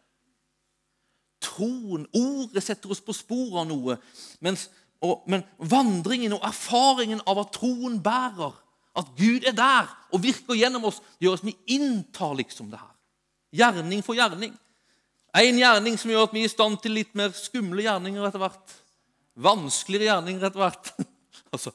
Troen, 1.44 2.06
ordet, 2.18 2.64
setter 2.66 2.92
oss 2.94 3.02
på 3.02 3.14
sporet 3.16 3.62
av 3.62 3.68
noe. 3.70 3.98
Mens, 4.46 4.68
og, 5.02 5.26
men 5.30 5.46
vandringen 5.58 6.36
og 6.38 6.46
erfaringen 6.46 7.22
av 7.30 7.44
at 7.44 7.54
troen 7.58 8.00
bærer, 8.04 8.56
at 8.98 9.10
Gud 9.18 9.46
er 9.46 9.54
der 9.54 9.90
og 10.10 10.24
virker 10.24 10.58
gjennom 10.58 10.88
oss, 10.90 10.98
det 11.18 11.28
gjør 11.28 11.38
at 11.38 11.46
vi 11.46 11.54
inntar 11.78 12.34
liksom 12.40 12.72
det 12.72 12.82
her. 12.82 12.94
Gjerning 13.58 14.02
for 14.06 14.18
gjerning. 14.18 14.56
En 15.38 15.60
gjerning 15.62 15.98
som 16.02 16.10
gjør 16.12 16.26
at 16.26 16.34
vi 16.34 16.42
er 16.42 16.50
i 16.50 16.54
stand 16.54 16.80
til 16.82 16.98
litt 16.98 17.14
mer 17.18 17.34
skumle 17.38 17.86
gjerninger 17.86 18.26
etter 18.26 18.42
hvert. 18.42 18.74
Vanskeligere 19.38 20.10
gjerninger 20.10 20.48
etter 20.48 20.64
hvert. 20.64 20.92
altså. 21.54 21.74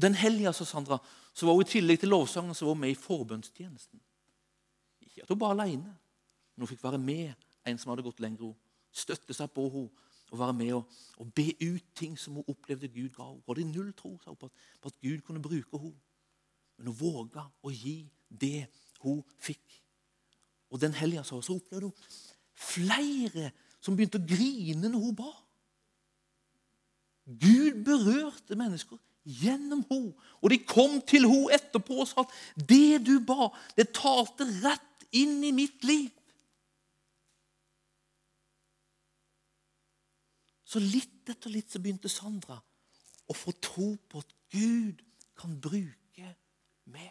Den 0.00 0.14
helga 0.18 0.52
så 0.54 0.66
Sandra, 0.66 0.98
så 1.34 1.46
var 1.46 1.56
hun 1.56 1.66
i 1.66 1.70
tillegg 1.70 2.00
til 2.02 2.10
lovsangen 2.12 2.54
så 2.54 2.66
var 2.66 2.74
hun 2.74 2.84
med 2.84 2.94
i 2.94 2.98
forbønnstjenesten. 2.98 4.00
Ikke 5.06 5.24
at 5.24 5.30
hun 5.30 5.40
var 5.40 5.54
alene, 5.54 5.92
men 6.54 6.64
hun 6.64 6.70
fikk 6.70 6.82
være 6.84 6.98
med 6.98 7.32
en 7.66 7.78
som 7.78 7.92
hadde 7.92 8.06
gått 8.06 8.22
lenger. 8.22 8.54
Støtte 8.90 9.34
seg 9.36 9.50
på 9.54 9.66
henne 9.70 10.08
og 10.30 10.38
være 10.38 10.54
med 10.54 10.72
og, 10.76 10.98
og, 11.18 11.30
be 11.34 11.48
ut 11.58 11.86
ting 11.98 12.14
som 12.18 12.36
hun 12.38 12.46
opplevde 12.50 12.88
Gud 12.88 13.10
ga 13.16 13.26
henne. 13.26 13.42
Hun 13.46 13.54
hadde 13.54 13.70
null 13.70 13.92
tro 13.98 14.12
sa 14.22 14.30
hun, 14.30 14.38
på, 14.38 14.46
at, 14.46 14.66
på 14.82 14.92
at 14.92 15.00
Gud 15.02 15.22
kunne 15.26 15.42
bruke 15.42 15.78
henne. 15.78 15.98
Men 16.78 16.90
hun 16.90 16.98
våga 17.00 17.46
å 17.62 17.72
gi 17.74 17.96
det 18.30 18.68
hun 19.02 19.22
fikk. 19.42 19.80
Og 20.70 20.80
den 20.82 20.94
helga 20.94 21.24
så, 21.26 21.40
så 21.42 21.56
opplevde 21.58 21.90
hun 21.90 22.10
flere 22.60 23.50
som 23.80 23.96
begynte 23.96 24.20
å 24.20 24.28
grine 24.28 24.90
når 24.90 25.06
hun 25.08 25.18
ba. 25.18 25.30
Gud 27.38 27.84
berørte 27.86 28.56
mennesker 28.58 28.98
gjennom 29.24 29.84
henne. 29.90 30.14
Og 30.40 30.50
de 30.50 30.58
kom 30.64 30.98
til 31.06 31.28
henne 31.28 31.54
etterpå 31.54 32.00
og 32.02 32.08
sa 32.10 32.24
at 32.24 32.66
det 32.68 33.02
du 33.06 33.18
ba, 33.26 33.50
det 33.76 33.92
talte 33.96 34.48
rett 34.64 35.06
inn 35.16 35.38
i 35.44 35.52
mitt 35.54 35.84
liv. 35.86 36.10
Så 40.70 40.82
litt 40.82 41.30
etter 41.30 41.50
litt 41.50 41.70
så 41.70 41.80
begynte 41.82 42.10
Sandra 42.10 42.60
å 43.30 43.34
få 43.34 43.54
tro 43.62 43.92
på 44.10 44.22
at 44.22 44.36
Gud 44.54 45.02
kan 45.38 45.56
bruke 45.62 46.34
meg. 46.90 47.10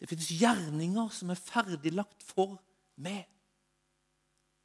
Det 0.00 0.08
fins 0.08 0.30
gjerninger 0.32 1.10
som 1.12 1.32
er 1.32 1.40
ferdiglagt 1.40 2.24
for 2.24 2.56
meg. 3.00 3.26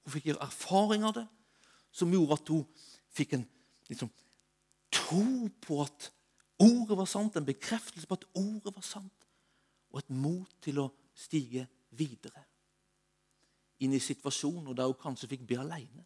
Hun 0.06 0.14
fikk 0.14 0.30
erfaring 0.36 1.04
av 1.08 1.16
det, 1.18 1.26
som 1.96 2.12
gjorde 2.14 2.38
at 2.40 2.52
hun 2.52 2.64
fikk 3.16 3.38
en 3.38 3.46
liksom, 3.90 4.12
tro 4.94 5.50
på 5.62 5.80
at 5.84 6.10
ordet 6.62 6.98
var 6.98 7.10
sant, 7.10 7.36
en 7.36 7.48
bekreftelse 7.48 8.08
på 8.08 8.18
at 8.20 8.28
ordet 8.40 8.76
var 8.76 8.86
sant, 8.86 9.30
og 9.92 10.02
et 10.02 10.12
mot 10.12 10.60
til 10.64 10.82
å 10.84 10.90
stige 11.16 11.68
videre 11.96 12.44
inn 13.84 13.94
i 13.94 14.00
situasjoner 14.00 14.76
der 14.76 14.90
hun 14.90 15.00
kanskje 15.00 15.30
fikk 15.32 15.48
be 15.48 15.58
alene. 15.60 16.06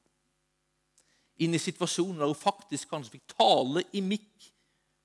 Inn 1.43 1.55
i 1.55 1.61
situasjoner 1.61 2.23
der 2.23 2.31
hun 2.31 2.39
faktisk 2.39 2.89
kanskje 2.91 3.17
fikk 3.17 3.35
tale 3.35 3.85
i 3.95 4.01
mikk 4.03 4.49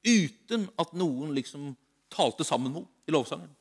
uten 0.05 0.67
at 0.81 0.95
noen 0.97 1.35
liksom 1.37 1.73
talte 2.13 2.47
sammen 2.47 2.73
med 2.73 2.83
henne 2.83 3.09
i 3.09 3.15
lovsangen. 3.15 3.53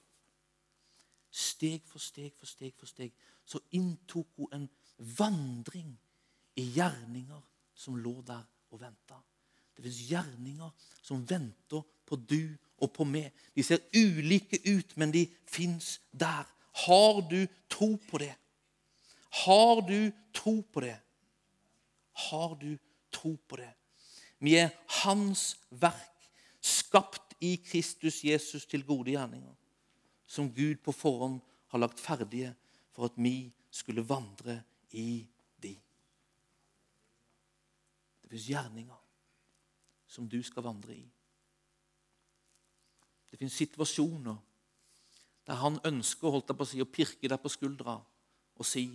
Steg 1.34 1.86
for 1.90 2.02
steg 2.02 2.34
for 2.38 2.50
steg 2.50 2.74
for 2.78 2.90
steg 2.90 3.14
så 3.46 3.60
inntok 3.76 4.30
hun 4.38 4.54
en 4.56 4.68
vandring 5.18 5.96
i 6.62 6.68
gjerninger 6.76 7.42
som 7.76 7.98
lå 7.98 8.22
der 8.26 8.44
og 8.72 8.82
venta. 8.82 9.20
Det 9.74 9.86
fins 9.86 10.02
gjerninger 10.10 10.70
som 11.02 11.24
venter 11.30 11.84
på 12.06 12.18
du 12.18 12.54
og 12.84 12.92
på 12.94 13.06
meg. 13.08 13.32
De 13.56 13.64
ser 13.66 13.82
ulike 13.96 14.60
ut, 14.70 14.98
men 14.98 15.14
de 15.14 15.26
fins 15.50 15.98
der. 16.12 16.46
Har 16.86 17.22
du 17.30 17.46
tro 17.70 17.96
på 18.10 18.22
det? 18.22 18.34
Har 19.44 19.82
du 19.82 20.12
tro 20.34 20.62
på 20.62 20.84
det? 20.86 20.98
Har 22.30 22.56
du 22.62 22.78
tro 23.12 23.36
på 23.48 23.58
det? 23.58 23.72
Vi 24.44 24.58
er 24.60 24.74
Hans 25.04 25.54
verk, 25.70 26.10
skapt 26.62 27.34
i 27.44 27.56
Kristus 27.66 28.22
Jesus 28.24 28.66
til 28.70 28.86
gode 28.86 29.12
gjerninger, 29.12 29.54
som 30.28 30.52
Gud 30.54 30.80
på 30.84 30.92
forhånd 30.96 31.42
har 31.74 31.82
lagt 31.82 32.00
ferdige 32.00 32.54
for 32.94 33.10
at 33.10 33.18
vi 33.18 33.52
skulle 33.74 34.06
vandre 34.06 34.62
i 34.92 35.26
de. 38.34 38.42
Gjerninger 38.50 39.00
som 40.14 40.30
du 40.30 40.40
skal 40.46 40.66
vandre 40.66 40.96
i. 40.96 41.06
Det 43.32 43.40
fins 43.42 43.56
situasjoner 43.58 44.36
der 45.48 45.60
han 45.60 45.80
ønsker 45.86 46.32
holdt 46.32 46.54
på 46.54 46.64
å, 46.64 46.70
si, 46.70 46.82
å 46.84 46.88
pirke 46.88 47.28
deg 47.28 47.42
på 47.42 47.52
skuldra 47.52 47.98
og 48.54 48.68
si 48.68 48.86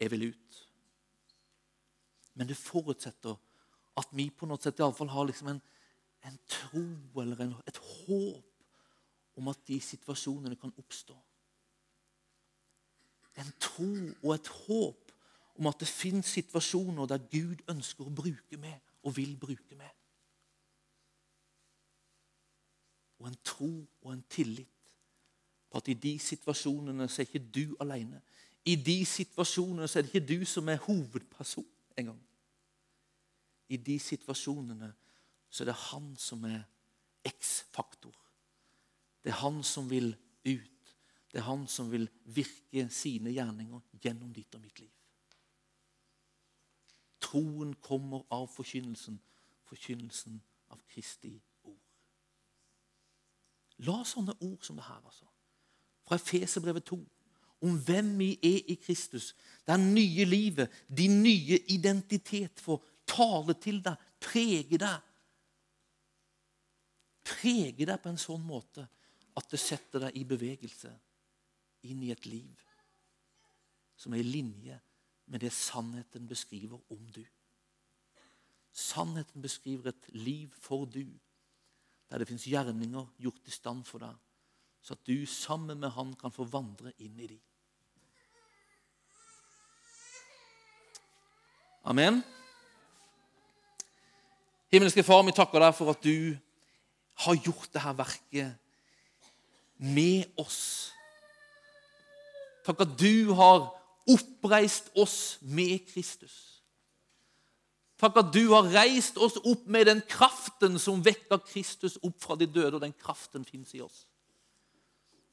jeg 0.00 0.10
vil 0.12 0.30
ut. 0.32 0.58
Men 2.34 2.50
det 2.50 2.58
forutsetter 2.58 3.36
at 4.00 4.12
vi 4.16 4.28
på 4.34 4.48
noe 4.48 4.60
sett 4.60 4.80
i 4.80 4.84
alle 4.84 4.96
fall 4.96 5.12
har 5.12 5.28
liksom 5.28 5.52
en, 5.52 5.62
en 6.28 6.38
tro 6.50 7.22
eller 7.22 7.44
en, 7.44 7.54
et 7.68 7.80
håp 7.80 9.38
om 9.40 9.50
at 9.52 9.62
de 9.68 9.78
situasjonene 9.80 10.58
kan 10.60 10.72
oppstå. 10.80 11.16
En 13.40 13.52
tro 13.62 13.90
og 14.24 14.34
et 14.34 14.52
håp 14.66 15.09
om 15.60 15.68
at 15.68 15.80
det 15.82 15.88
finnes 15.88 16.26
situasjoner 16.26 17.06
der 17.06 17.20
Gud 17.28 17.60
ønsker 17.68 18.08
å 18.08 18.14
bruke 18.16 18.56
meg 18.56 18.78
og 19.04 19.12
vil 19.18 19.34
bruke 19.36 19.76
meg. 19.76 19.90
Og 23.20 23.28
en 23.28 23.36
tro 23.44 23.72
og 24.00 24.12
en 24.14 24.22
tillit 24.32 24.94
på 25.70 25.78
at 25.78 25.90
i 25.92 25.98
de 26.00 26.14
situasjonene 26.18 27.06
så 27.08 27.20
er 27.20 27.28
ikke 27.28 27.50
du 27.52 27.76
alene. 27.84 28.22
I 28.64 28.78
de 28.80 28.96
situasjonene 29.06 29.88
så 29.88 29.98
er 29.98 30.06
det 30.06 30.14
ikke 30.14 30.30
du 30.32 30.46
som 30.48 30.68
er 30.72 30.80
hovedperson 30.86 31.68
engang. 32.00 32.18
I 33.68 33.76
de 33.76 33.98
situasjonene 34.00 34.88
så 35.50 35.64
er 35.64 35.70
det 35.70 35.76
han 35.90 36.08
som 36.18 36.44
er 36.48 36.62
X-faktor. 37.28 38.16
Det 39.20 39.34
er 39.34 39.42
han 39.42 39.60
som 39.66 39.90
vil 39.90 40.14
ut. 40.48 40.96
Det 41.30 41.38
er 41.38 41.46
han 41.46 41.68
som 41.68 41.92
vil 41.92 42.08
virke 42.24 42.88
sine 42.90 43.30
gjerninger 43.36 44.00
gjennom 44.00 44.32
ditt 44.34 44.56
og 44.56 44.64
mitt 44.64 44.80
liv. 44.80 44.90
Troen 47.20 47.74
kommer 47.84 48.24
av 48.32 48.48
forkynnelsen, 48.48 49.20
forkynnelsen 49.68 50.40
av 50.72 50.80
Kristi 50.88 51.34
ord. 51.68 51.78
La 53.86 54.00
sånne 54.04 54.36
ord 54.40 54.64
som 54.64 54.78
det 54.80 54.86
her, 54.88 55.00
altså, 55.04 55.28
fra 56.06 56.18
Efeserbrevet 56.18 56.88
2 56.90 57.00
om 57.60 57.76
hvem 57.84 58.14
vi 58.18 58.30
er 58.42 58.72
i 58.72 58.76
Kristus. 58.80 59.34
Det 59.66 59.74
er 59.74 59.82
nye 59.82 60.24
livet, 60.24 60.72
din 60.88 61.20
nye 61.22 61.58
identitet, 61.68 62.60
får 62.60 62.80
tale 63.10 63.56
til 63.60 63.82
deg, 63.84 64.00
prege 64.20 64.80
deg. 64.80 65.06
Prege 67.30 67.86
deg 67.86 68.00
på 68.00 68.10
en 68.10 68.20
sånn 68.20 68.42
måte 68.46 68.86
at 69.36 69.52
det 69.52 69.60
setter 69.60 70.06
deg 70.06 70.16
i 70.16 70.24
bevegelse 70.28 70.90
inn 71.88 72.00
i 72.04 72.12
et 72.12 72.26
liv 72.28 72.64
som 74.00 74.14
er 74.16 74.22
i 74.22 74.30
linje 74.32 74.78
med 75.30 75.40
det 75.40 75.52
sannheten 75.54 76.26
beskriver 76.28 76.80
om 76.90 77.06
du. 77.14 77.22
Sannheten 78.72 79.42
beskriver 79.42 79.88
et 79.88 80.08
liv 80.14 80.50
for 80.60 80.84
du, 80.84 81.06
der 82.10 82.18
det 82.18 82.26
fins 82.28 82.48
gjerninger 82.50 83.06
gjort 83.18 83.46
i 83.46 83.54
stand 83.54 83.84
for 83.86 84.02
deg, 84.02 84.16
så 84.82 84.96
at 84.96 85.06
du 85.06 85.26
sammen 85.26 85.78
med 85.78 85.90
Han 85.94 86.14
kan 86.18 86.32
få 86.34 86.44
vandre 86.50 86.92
inn 86.98 87.18
i 87.18 87.26
dem. 87.30 87.40
Amen. 91.84 92.22
Himmelske 94.72 95.02
Far, 95.02 95.22
vi 95.26 95.34
takker 95.34 95.62
deg 95.62 95.74
for 95.74 95.90
at 95.94 96.02
du 96.02 96.36
har 97.24 97.38
gjort 97.38 97.70
dette 97.72 97.96
verket 97.98 98.58
med 99.78 100.26
oss. 100.38 100.90
Takk 102.66 102.82
at 102.84 102.98
du 102.98 103.32
har 103.34 103.79
oppreist 104.14 104.90
oss 104.98 105.38
med 105.40 105.84
Kristus. 105.88 106.36
Takk 108.00 108.16
at 108.16 108.32
du 108.32 108.46
har 108.54 108.70
reist 108.72 109.18
oss 109.20 109.36
opp 109.44 109.66
med 109.68 109.86
den 109.90 110.00
kraften 110.08 110.78
som 110.80 111.02
vekker 111.04 111.42
Kristus 111.44 111.98
opp 112.00 112.16
fra 112.22 112.36
de 112.40 112.48
døde, 112.48 112.78
og 112.78 112.84
den 112.84 112.96
kraften 112.96 113.44
fins 113.44 113.74
i 113.76 113.82
oss. 113.84 114.06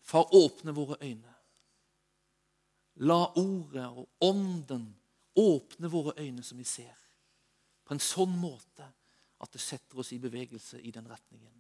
Far, 0.04 0.28
åpne 0.36 0.76
våre 0.76 0.98
øyne. 1.02 1.34
La 3.08 3.22
ordet 3.38 3.86
og 3.88 4.08
ånden 4.26 4.88
åpne 5.38 5.90
våre 5.92 6.16
øyne 6.18 6.44
som 6.44 6.58
vi 6.58 6.66
ser, 6.66 6.96
på 7.86 7.94
en 7.94 8.04
sånn 8.04 8.34
måte 8.42 8.88
at 9.38 9.54
det 9.54 9.62
setter 9.62 10.02
oss 10.02 10.12
i 10.16 10.20
bevegelse 10.20 10.80
i 10.82 10.92
den 10.92 11.08
retningen. 11.08 11.54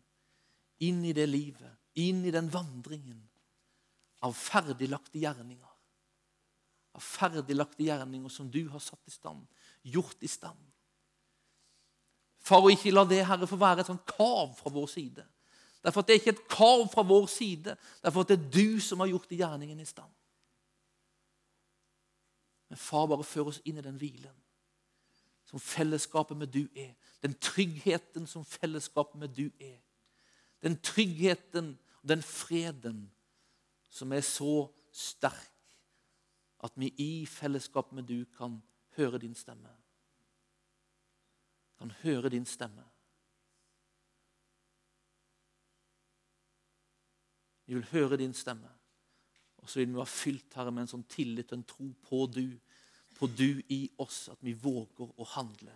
Inn 0.88 1.04
i 1.06 1.14
det 1.14 1.28
livet, 1.30 1.72
inn 2.02 2.24
i 2.26 2.34
den 2.34 2.50
vandringen 2.54 3.22
av 4.26 4.34
ferdiglagte 4.34 5.22
gjerninger. 5.22 5.67
Av 6.98 7.06
ferdiglagte 7.06 7.86
gjerninger 7.86 8.32
som 8.34 8.50
du 8.52 8.64
har 8.72 8.82
satt 8.82 9.02
i 9.08 9.14
stand, 9.14 9.44
gjort 9.86 10.24
i 10.26 10.30
stand. 10.32 10.60
Far, 12.42 12.64
og 12.64 12.72
ikke 12.74 12.94
la 12.94 13.04
det 13.06 13.26
Herre, 13.28 13.48
få 13.50 13.60
være 13.60 13.84
et 13.84 13.90
sånt 13.92 14.06
kav 14.10 14.56
fra 14.58 14.72
vår 14.74 14.88
side. 14.90 15.26
Derfor 15.84 16.02
at 16.02 16.08
Det 16.08 16.16
er 16.16 16.20
ikke 16.20 16.36
et 16.36 16.48
kav 16.50 16.88
fra 16.92 17.04
vår 17.06 17.28
side, 17.32 17.76
derfor 18.04 18.22
at 18.22 18.32
det 18.32 18.40
er 18.40 18.50
du 18.52 18.80
som 18.82 19.00
har 19.00 19.08
gjort 19.08 19.30
de 19.30 19.38
gjerningene 19.38 19.82
i 19.82 19.86
stand. 19.86 20.12
Men 22.70 22.78
far, 22.78 23.06
bare 23.08 23.24
før 23.24 23.52
oss 23.54 23.62
inn 23.66 23.78
i 23.78 23.86
den 23.86 24.00
hvilen 24.00 24.36
som 25.48 25.60
fellesskapet 25.64 26.38
med 26.38 26.52
du 26.52 26.66
er. 26.76 26.92
Den 27.24 27.38
tryggheten 27.40 28.28
som 28.28 28.46
fellesskapet 28.46 29.20
med 29.20 29.30
du 29.30 29.48
er. 29.64 29.78
Den 30.64 30.76
tryggheten 30.84 31.78
og 32.02 32.10
den 32.10 32.24
freden 32.24 33.06
som 33.90 34.12
er 34.12 34.22
så 34.22 34.68
sterk 34.92 35.57
at 36.68 36.78
vi 36.80 36.92
i 37.02 37.26
fellesskap 37.30 37.92
med 37.96 38.08
du 38.10 38.26
kan 38.38 38.60
høre 38.98 39.20
din 39.22 39.36
stemme. 39.36 39.72
Kan 41.78 41.92
høre 42.04 42.30
din 42.34 42.46
stemme. 42.46 42.84
Vi 47.68 47.76
vil 47.76 47.88
høre 47.92 48.18
din 48.18 48.34
stemme. 48.34 48.70
Og 49.58 49.70
så 49.70 49.80
vil 49.80 49.90
vi 49.90 50.00
være 50.00 50.06
fylt 50.06 50.54
Herre, 50.56 50.72
med 50.72 50.86
en 50.86 50.94
sånn 50.94 51.08
tillit 51.12 51.52
og 51.52 51.58
en 51.58 51.68
tro 51.68 51.90
på 52.08 52.22
du, 52.32 52.46
på 53.18 53.28
du 53.28 53.60
i 53.74 53.82
oss, 54.00 54.28
at 54.32 54.40
vi 54.46 54.54
våger 54.56 55.12
å 55.12 55.28
handle 55.34 55.74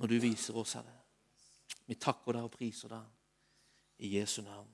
når 0.00 0.10
du 0.10 0.16
viser 0.22 0.56
oss, 0.56 0.74
Herre. 0.74 0.96
Vi 1.86 1.94
takker 2.00 2.34
deg 2.34 2.48
og 2.48 2.54
priser 2.54 2.90
deg 2.90 4.06
i 4.06 4.14
Jesu 4.16 4.40
navn. 4.42 4.70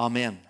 Amen. 0.00 0.40